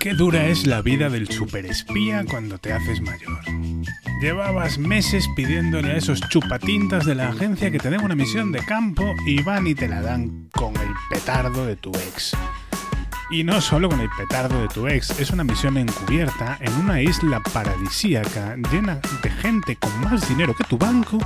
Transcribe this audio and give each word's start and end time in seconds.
Qué 0.00 0.14
dura 0.14 0.46
es 0.46 0.66
la 0.66 0.80
vida 0.80 1.10
del 1.10 1.28
superespía 1.28 2.24
cuando 2.24 2.56
te 2.56 2.72
haces 2.72 3.02
mayor. 3.02 3.44
Llevabas 4.22 4.78
meses 4.78 5.28
pidiéndole 5.36 5.92
a 5.92 5.96
esos 5.98 6.22
chupatintas 6.30 7.04
de 7.04 7.14
la 7.14 7.28
agencia 7.28 7.70
que 7.70 7.78
te 7.78 7.90
den 7.90 8.02
una 8.02 8.14
misión 8.14 8.50
de 8.50 8.60
campo 8.60 9.14
y 9.26 9.42
van 9.42 9.66
y 9.66 9.74
te 9.74 9.88
la 9.88 10.00
dan 10.00 10.48
con 10.54 10.74
el 10.78 10.88
petardo 11.10 11.66
de 11.66 11.76
tu 11.76 11.90
ex. 11.90 12.34
Y 13.30 13.44
no 13.44 13.60
solo 13.60 13.90
con 13.90 14.00
el 14.00 14.08
petardo 14.16 14.62
de 14.62 14.68
tu 14.68 14.88
ex, 14.88 15.20
es 15.20 15.32
una 15.32 15.44
misión 15.44 15.76
encubierta 15.76 16.56
en 16.62 16.72
una 16.76 17.02
isla 17.02 17.42
paradisíaca 17.52 18.56
llena 18.72 19.02
de 19.22 19.28
gente 19.28 19.76
con 19.76 20.00
más 20.00 20.26
dinero 20.26 20.56
que 20.56 20.64
tu 20.64 20.78
banco 20.78 21.18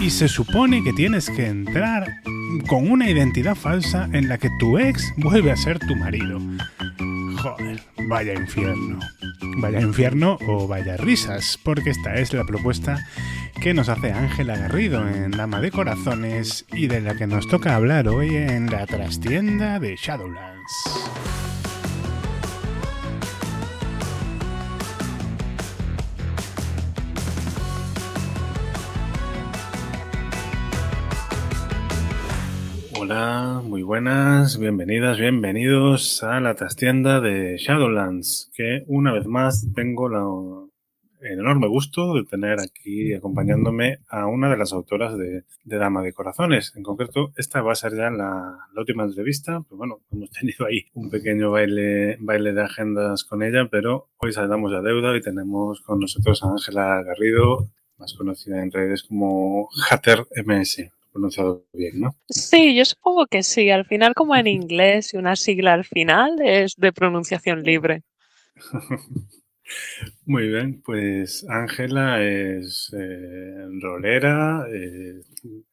y 0.00 0.08
se 0.08 0.28
supone 0.28 0.82
que 0.82 0.94
tienes 0.94 1.28
que 1.28 1.46
entrar 1.46 2.08
con 2.68 2.90
una 2.90 3.10
identidad 3.10 3.54
falsa 3.54 4.08
en 4.12 4.30
la 4.30 4.38
que 4.38 4.48
tu 4.58 4.78
ex 4.78 5.12
vuelve 5.18 5.52
a 5.52 5.56
ser 5.56 5.78
tu 5.78 5.94
marido. 5.94 6.40
Vaya 8.08 8.34
infierno. 8.34 8.98
Vaya 9.58 9.80
infierno 9.80 10.38
o 10.46 10.66
vaya 10.66 10.96
risas, 10.96 11.58
porque 11.62 11.90
esta 11.90 12.14
es 12.14 12.32
la 12.32 12.44
propuesta 12.44 12.98
que 13.60 13.74
nos 13.74 13.88
hace 13.88 14.12
Ángela 14.12 14.56
Garrido 14.56 15.06
en 15.08 15.32
Dama 15.32 15.60
de 15.60 15.70
Corazones 15.70 16.64
y 16.72 16.86
de 16.86 17.00
la 17.00 17.16
que 17.16 17.26
nos 17.26 17.48
toca 17.48 17.74
hablar 17.74 18.08
hoy 18.08 18.36
en 18.36 18.70
la 18.70 18.86
trastienda 18.86 19.78
de 19.78 19.96
Shadowlands. 19.96 20.72
Hola, 33.10 33.62
muy 33.64 33.82
buenas, 33.82 34.58
bienvenidas, 34.58 35.16
bienvenidos 35.16 36.22
a 36.22 36.40
la 36.40 36.54
trastienda 36.54 37.22
de 37.22 37.56
Shadowlands, 37.56 38.50
que 38.52 38.84
una 38.86 39.14
vez 39.14 39.24
más 39.24 39.66
tengo 39.74 40.68
el 41.22 41.38
enorme 41.38 41.68
gusto 41.68 42.12
de 42.12 42.24
tener 42.24 42.60
aquí 42.60 43.14
acompañándome 43.14 44.00
a 44.10 44.26
una 44.26 44.50
de 44.50 44.58
las 44.58 44.74
autoras 44.74 45.16
de, 45.16 45.44
Dama 45.64 46.02
de 46.02 46.12
Corazones. 46.12 46.74
En 46.76 46.82
concreto, 46.82 47.32
esta 47.38 47.62
va 47.62 47.72
a 47.72 47.76
ser 47.76 47.96
ya 47.96 48.10
la, 48.10 48.58
última 48.76 49.04
entrevista. 49.04 49.62
Pues 49.66 49.78
bueno, 49.78 50.00
hemos 50.12 50.28
tenido 50.30 50.66
ahí 50.66 50.84
un 50.92 51.08
pequeño 51.08 51.50
baile, 51.50 52.18
baile 52.20 52.52
de 52.52 52.62
agendas 52.62 53.24
con 53.24 53.42
ella, 53.42 53.68
pero 53.70 54.10
hoy 54.18 54.34
saldamos 54.34 54.74
a 54.74 54.82
deuda 54.82 55.16
y 55.16 55.22
tenemos 55.22 55.80
con 55.80 55.98
nosotros 56.00 56.44
a 56.44 56.50
Ángela 56.50 57.02
Garrido, 57.02 57.70
más 57.96 58.12
conocida 58.12 58.62
en 58.62 58.70
redes 58.70 59.02
como 59.02 59.70
Hatter 59.88 60.26
MS 60.44 60.97
pronunciado 61.18 61.66
bien, 61.72 62.00
¿no? 62.00 62.16
Sí, 62.28 62.76
yo 62.76 62.84
supongo 62.84 63.26
que 63.26 63.42
sí. 63.42 63.70
Al 63.70 63.84
final, 63.84 64.14
como 64.14 64.36
en 64.36 64.46
inglés 64.46 65.12
y 65.12 65.16
una 65.16 65.36
sigla 65.36 65.74
al 65.74 65.84
final, 65.84 66.36
es 66.42 66.74
de 66.76 66.92
pronunciación 66.92 67.62
libre. 67.62 68.02
Muy 70.24 70.48
bien, 70.48 70.80
pues 70.82 71.44
Ángela 71.46 72.24
es 72.24 72.90
eh, 72.98 73.66
rolera 73.82 74.64
eh, 74.72 75.20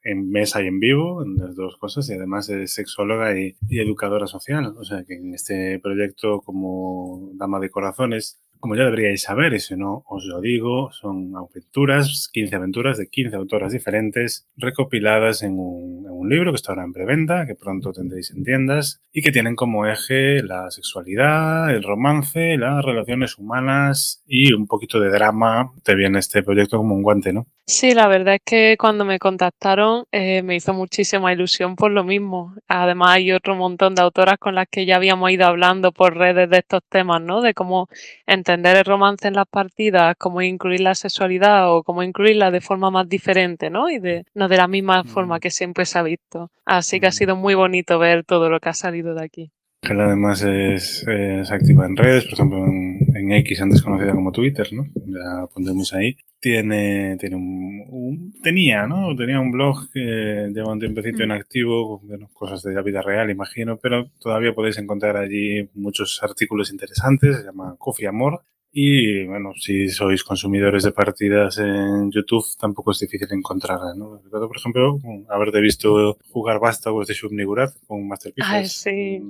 en 0.03 0.29
mesa 0.29 0.61
y 0.61 0.67
en 0.67 0.81
vivo, 0.81 1.23
en 1.23 1.37
las 1.37 1.55
dos 1.55 1.77
cosas, 1.77 2.09
y 2.09 2.13
además 2.13 2.49
es 2.49 2.73
sexóloga 2.73 3.39
y, 3.39 3.55
y, 3.69 3.79
educadora 3.79 4.27
social. 4.27 4.73
O 4.77 4.83
sea 4.83 5.05
que 5.05 5.13
en 5.13 5.33
este 5.33 5.79
proyecto 5.79 6.41
como 6.41 7.31
Dama 7.35 7.59
de 7.61 7.69
Corazones 7.69 8.41
como 8.59 8.75
ya 8.75 8.83
deberíais 8.83 9.21
saber, 9.21 9.53
y 9.53 9.59
si 9.59 9.75
no 9.75 10.03
os 10.07 10.25
lo 10.25 10.41
digo, 10.41 10.91
son 10.91 11.33
aventuras, 11.35 12.29
15 12.31 12.55
aventuras 12.55 12.97
de 12.97 13.07
15 13.07 13.35
autoras 13.35 13.71
diferentes, 13.71 14.47
recopiladas 14.57 15.43
en 15.43 15.59
un, 15.59 16.05
en 16.05 16.11
un 16.11 16.29
libro 16.29 16.51
que 16.51 16.57
está 16.57 16.71
ahora 16.71 16.83
en 16.83 16.93
preventa, 16.93 17.45
que 17.45 17.55
pronto 17.55 17.91
tendréis 17.91 18.31
en 18.31 18.43
tiendas, 18.43 19.01
y 19.11 19.21
que 19.21 19.31
tienen 19.31 19.55
como 19.55 19.85
eje 19.85 20.43
la 20.43 20.69
sexualidad, 20.71 21.69
el 21.73 21.83
romance, 21.83 22.57
las 22.57 22.83
relaciones 22.83 23.37
humanas 23.37 24.21
y 24.27 24.51
un 24.53 24.67
poquito 24.67 24.99
de 24.99 25.09
drama. 25.09 25.71
Te 25.83 25.95
viene 25.95 26.19
este 26.19 26.43
proyecto 26.43 26.77
como 26.77 26.95
un 26.95 27.01
guante, 27.01 27.31
¿no? 27.31 27.47
Sí, 27.67 27.95
la 27.95 28.07
verdad 28.07 28.35
es 28.35 28.41
que 28.45 28.75
cuando 28.77 29.05
me 29.05 29.17
contactaron 29.17 30.05
eh, 30.11 30.43
me 30.43 30.55
hizo 30.55 30.73
muchísima 30.73 31.33
ilusión 31.33 31.75
por 31.75 31.91
lo 31.91 32.03
mismo. 32.03 32.53
Además 32.67 33.11
hay 33.11 33.31
otro 33.31 33.55
montón 33.55 33.95
de 33.95 34.03
autoras 34.03 34.37
con 34.37 34.53
las 34.53 34.67
que 34.69 34.85
ya 34.85 34.97
habíamos 34.97 35.31
ido 35.31 35.47
hablando 35.47 35.91
por 35.91 36.15
redes 36.15 36.47
de 36.49 36.57
estos 36.59 36.81
temas, 36.89 37.21
¿no? 37.21 37.41
De 37.41 37.55
cómo 37.55 37.87
entender 38.27 38.54
el 38.63 38.85
romance 38.85 39.27
en 39.27 39.33
las 39.33 39.47
partidas, 39.47 40.15
cómo 40.17 40.41
incluir 40.41 40.81
la 40.81 40.95
sexualidad 40.95 41.73
o 41.73 41.83
cómo 41.83 42.03
incluirla 42.03 42.51
de 42.51 42.61
forma 42.61 42.91
más 42.91 43.09
diferente, 43.09 43.69
¿no? 43.69 43.89
Y 43.89 43.99
de 43.99 44.25
no 44.33 44.47
de 44.47 44.57
la 44.57 44.67
misma 44.67 45.03
forma 45.03 45.39
que 45.39 45.49
siempre 45.51 45.85
se 45.85 45.97
ha 45.99 46.03
visto. 46.03 46.51
Así 46.65 46.99
que 46.99 47.07
ha 47.07 47.11
sido 47.11 47.35
muy 47.35 47.55
bonito 47.55 47.97
ver 47.99 48.23
todo 48.23 48.49
lo 48.49 48.59
que 48.59 48.69
ha 48.69 48.73
salido 48.73 49.15
de 49.15 49.23
aquí. 49.23 49.51
Él 49.89 50.01
además 50.01 50.41
es, 50.43 51.05
activa 51.51 51.85
en 51.85 51.95
redes, 51.95 52.25
por 52.25 52.33
ejemplo 52.33 52.65
en, 52.65 53.31
X, 53.31 53.61
antes 53.61 53.81
conocida 53.81 54.13
como 54.13 54.31
Twitter, 54.31 54.67
¿no? 54.71 54.87
Ya 55.07 55.47
pondremos 55.53 55.93
ahí. 55.93 56.17
Tiene, 56.39 57.17
tiene 57.17 57.35
un, 57.35 58.33
tenía, 58.43 58.85
¿no? 58.85 59.15
Tenía 59.15 59.39
un 59.39 59.51
blog 59.51 59.91
que 59.91 60.49
lleva 60.53 60.71
un 60.71 60.79
tiempecito 60.79 61.19
mm. 61.19 61.23
inactivo, 61.23 61.99
bueno, 61.99 62.29
cosas 62.33 62.61
de 62.61 62.73
la 62.73 62.81
vida 62.81 63.01
real, 63.01 63.29
imagino, 63.29 63.77
pero 63.77 64.11
todavía 64.19 64.53
podéis 64.53 64.77
encontrar 64.77 65.17
allí 65.17 65.69
muchos 65.73 66.21
artículos 66.21 66.71
interesantes, 66.71 67.37
se 67.37 67.43
llama 67.45 67.75
Coffee 67.79 68.07
Amor, 68.07 68.43
y 68.77 69.23
bueno, 69.23 69.53
si 69.55 69.87
sois 69.87 70.21
consumidores 70.21 70.83
de 70.83 70.91
partidas 70.91 71.59
en 71.59 72.11
YouTube, 72.11 72.43
tampoco 72.59 72.91
es 72.91 72.99
difícil 72.99 73.29
encontrarla, 73.31 73.93
¿no? 73.95 74.21
Por 74.29 74.57
ejemplo, 74.57 74.99
haberte 75.29 75.61
visto 75.61 76.17
jugar 76.29 76.59
Vástagos 76.59 77.07
de 77.07 77.13
Subnigurat 77.13 77.73
con 77.87 78.05
Masterpieces. 78.05 78.53
Ay, 78.53 78.67
sí. 78.67 79.21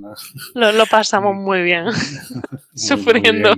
Lo, 0.52 0.84
pasamos 0.86 1.36
muy 1.48 1.62
bien. 1.62 1.84
Sufriendo. 2.74 3.54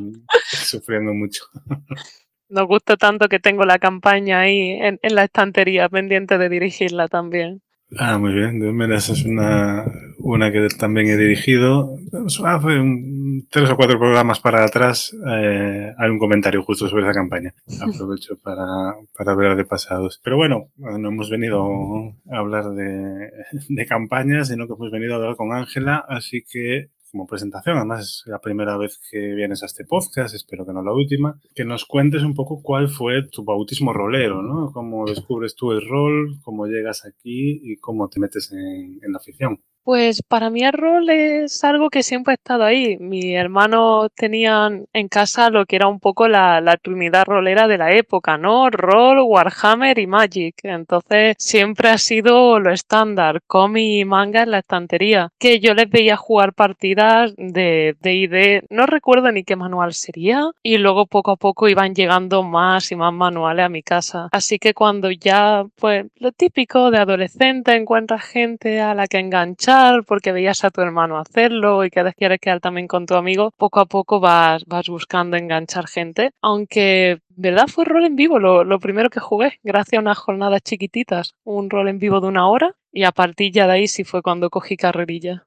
Sufriendo 0.50 1.14
mucho. 1.14 1.44
Nos 2.50 2.66
gusta 2.66 2.98
tanto 2.98 3.26
que 3.30 3.38
tengo 3.38 3.64
la 3.64 3.78
campaña 3.78 4.40
ahí 4.40 4.72
en, 4.72 4.98
la 5.02 5.24
estantería 5.24 5.88
pendiente 5.88 6.36
de 6.36 6.50
dirigirla 6.50 7.08
también. 7.08 7.62
Ah, 7.96 8.18
muy 8.18 8.34
bien. 8.34 8.60
De 8.60 8.70
menos 8.70 9.08
es 9.08 9.24
una, 9.24 9.84
una 10.18 10.52
que 10.52 10.68
también 10.78 11.08
he 11.08 11.16
dirigido. 11.16 11.96
Hace 12.44 12.80
un, 12.80 13.46
tres 13.50 13.70
o 13.70 13.76
cuatro 13.76 13.98
programas 13.98 14.40
para 14.40 14.64
atrás 14.64 15.16
eh, 15.26 15.94
hay 15.96 16.10
un 16.10 16.18
comentario 16.18 16.62
justo 16.62 16.88
sobre 16.88 17.04
esa 17.04 17.14
campaña. 17.14 17.54
Aprovecho 17.80 18.36
para, 18.42 18.94
para 19.16 19.34
ver 19.34 19.56
de 19.56 19.64
pasados. 19.64 20.20
Pero 20.22 20.36
bueno, 20.36 20.68
no 20.76 21.08
hemos 21.08 21.30
venido 21.30 22.14
a 22.30 22.38
hablar 22.38 22.70
de, 22.70 23.30
de 23.68 23.86
campañas, 23.86 24.48
sino 24.48 24.66
que 24.66 24.74
hemos 24.74 24.90
venido 24.90 25.14
a 25.14 25.16
hablar 25.16 25.36
con 25.36 25.52
Ángela, 25.54 26.04
así 26.08 26.44
que 26.46 26.90
como 27.10 27.26
presentación, 27.26 27.76
además 27.76 28.00
es 28.00 28.22
la 28.26 28.40
primera 28.40 28.76
vez 28.76 29.00
que 29.10 29.34
vienes 29.34 29.62
a 29.62 29.66
este 29.66 29.84
podcast, 29.84 30.34
espero 30.34 30.66
que 30.66 30.72
no 30.72 30.82
la 30.82 30.92
última, 30.92 31.40
que 31.54 31.64
nos 31.64 31.84
cuentes 31.84 32.22
un 32.22 32.34
poco 32.34 32.62
cuál 32.62 32.88
fue 32.88 33.26
tu 33.30 33.44
bautismo 33.44 33.92
rolero, 33.92 34.42
¿no? 34.42 34.72
Cómo 34.72 35.06
descubres 35.06 35.54
tú 35.54 35.72
el 35.72 35.86
rol, 35.88 36.38
cómo 36.42 36.66
llegas 36.66 37.04
aquí 37.04 37.60
y 37.62 37.76
cómo 37.76 38.08
te 38.08 38.20
metes 38.20 38.52
en, 38.52 38.98
en 39.02 39.12
la 39.12 39.18
afición. 39.18 39.60
Pues 39.88 40.20
para 40.22 40.50
mí 40.50 40.60
el 40.64 40.74
rol 40.74 41.08
es 41.08 41.64
algo 41.64 41.88
que 41.88 42.02
siempre 42.02 42.32
ha 42.32 42.34
estado 42.34 42.62
ahí. 42.62 42.98
Mi 42.98 43.34
hermano 43.34 44.10
tenían 44.10 44.84
en 44.92 45.08
casa 45.08 45.48
lo 45.48 45.64
que 45.64 45.76
era 45.76 45.88
un 45.88 45.98
poco 45.98 46.28
la, 46.28 46.60
trinidad 46.82 47.24
rolera 47.24 47.66
de 47.66 47.78
la 47.78 47.92
época, 47.92 48.36
¿no? 48.36 48.68
Roll, 48.68 49.20
Warhammer 49.20 49.98
y 49.98 50.06
Magic. 50.06 50.56
Entonces 50.62 51.36
siempre 51.38 51.88
ha 51.88 51.96
sido 51.96 52.60
lo 52.60 52.70
estándar, 52.70 53.40
cómic 53.46 53.82
y 53.82 54.04
manga 54.04 54.42
en 54.42 54.50
la 54.50 54.58
estantería. 54.58 55.30
Que 55.38 55.58
yo 55.58 55.72
les 55.72 55.88
veía 55.88 56.18
jugar 56.18 56.52
partidas 56.52 57.32
de 57.38 57.96
D&D, 58.02 58.64
no 58.68 58.84
recuerdo 58.84 59.32
ni 59.32 59.42
qué 59.42 59.56
manual 59.56 59.94
sería, 59.94 60.50
y 60.62 60.76
luego 60.76 61.06
poco 61.06 61.30
a 61.30 61.36
poco 61.36 61.66
iban 61.66 61.94
llegando 61.94 62.42
más 62.42 62.92
y 62.92 62.96
más 62.96 63.14
manuales 63.14 63.64
a 63.64 63.70
mi 63.70 63.82
casa. 63.82 64.28
Así 64.32 64.58
que 64.58 64.74
cuando 64.74 65.10
ya, 65.10 65.64
pues 65.76 66.04
lo 66.16 66.30
típico 66.32 66.90
de 66.90 66.98
adolescente, 66.98 67.74
encuentras 67.74 68.22
gente 68.22 68.82
a 68.82 68.94
la 68.94 69.06
que 69.06 69.18
enganchar, 69.18 69.77
porque 70.06 70.32
veías 70.32 70.64
a 70.64 70.70
tu 70.70 70.80
hermano 70.80 71.18
hacerlo 71.18 71.84
y 71.84 71.90
que 71.90 72.02
quieres 72.16 72.40
quedar 72.40 72.60
también 72.60 72.88
con 72.88 73.06
tu 73.06 73.14
amigo, 73.14 73.52
poco 73.56 73.80
a 73.80 73.86
poco 73.86 74.20
vas, 74.20 74.64
vas 74.66 74.88
buscando 74.88 75.36
enganchar 75.36 75.86
gente. 75.86 76.30
Aunque, 76.42 77.20
¿verdad? 77.30 77.66
Fue 77.68 77.84
rol 77.84 78.04
en 78.04 78.16
vivo 78.16 78.38
lo, 78.38 78.78
primero 78.80 79.10
que 79.10 79.20
jugué, 79.20 79.58
gracias 79.62 79.98
a 79.98 80.02
unas 80.02 80.18
jornadas 80.18 80.62
chiquititas, 80.62 81.34
un 81.44 81.70
rol 81.70 81.88
en 81.88 81.98
vivo 81.98 82.20
de 82.20 82.28
una 82.28 82.48
hora 82.48 82.74
y 82.92 83.04
a 83.04 83.12
partir 83.12 83.52
ya 83.52 83.66
de 83.66 83.72
ahí 83.72 83.88
sí 83.88 84.04
fue 84.04 84.22
cuando 84.22 84.50
cogí 84.50 84.76
carrerilla. 84.76 85.44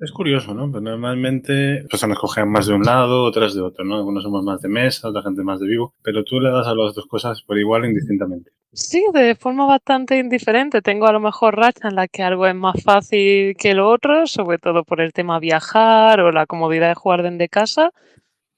Es, 0.00 0.10
curioso, 0.10 0.54
¿no? 0.54 0.70
Pero 0.72 0.80
normalmente 0.80 1.84
personas 1.90 2.18
cogen 2.18 2.50
más 2.50 2.66
de 2.66 2.74
un 2.74 2.82
lado, 2.82 3.24
otras 3.24 3.54
de 3.54 3.60
otro, 3.60 3.84
¿no? 3.84 3.96
Algunos 3.96 4.22
somos 4.22 4.42
más 4.42 4.62
de 4.62 4.68
mesa, 4.68 5.08
otra 5.08 5.22
gente 5.22 5.42
más 5.42 5.60
de 5.60 5.66
vivo, 5.66 5.94
pero 6.02 6.24
tú 6.24 6.40
le 6.40 6.50
das 6.50 6.66
a 6.66 6.74
las 6.74 6.94
dos 6.94 7.06
cosas 7.06 7.42
por 7.42 7.58
igual 7.58 7.84
indistintamente. 7.84 8.50
Sí, 8.72 9.04
de 9.12 9.34
forma 9.34 9.66
bastante 9.66 10.18
indiferente. 10.18 10.80
Tengo 10.80 11.06
a 11.06 11.12
lo 11.12 11.20
mejor 11.20 11.56
racha 11.56 11.88
en 11.88 11.96
la 11.96 12.06
que 12.06 12.22
algo 12.22 12.46
es 12.46 12.54
más 12.54 12.82
fácil 12.84 13.56
que 13.56 13.74
lo 13.74 13.88
otro, 13.88 14.26
sobre 14.26 14.58
todo 14.58 14.84
por 14.84 15.00
el 15.00 15.12
tema 15.12 15.40
viajar 15.40 16.20
o 16.20 16.30
la 16.30 16.46
comodidad 16.46 16.88
de 16.88 16.94
jugar 16.94 17.22
desde 17.22 17.48
casa, 17.48 17.90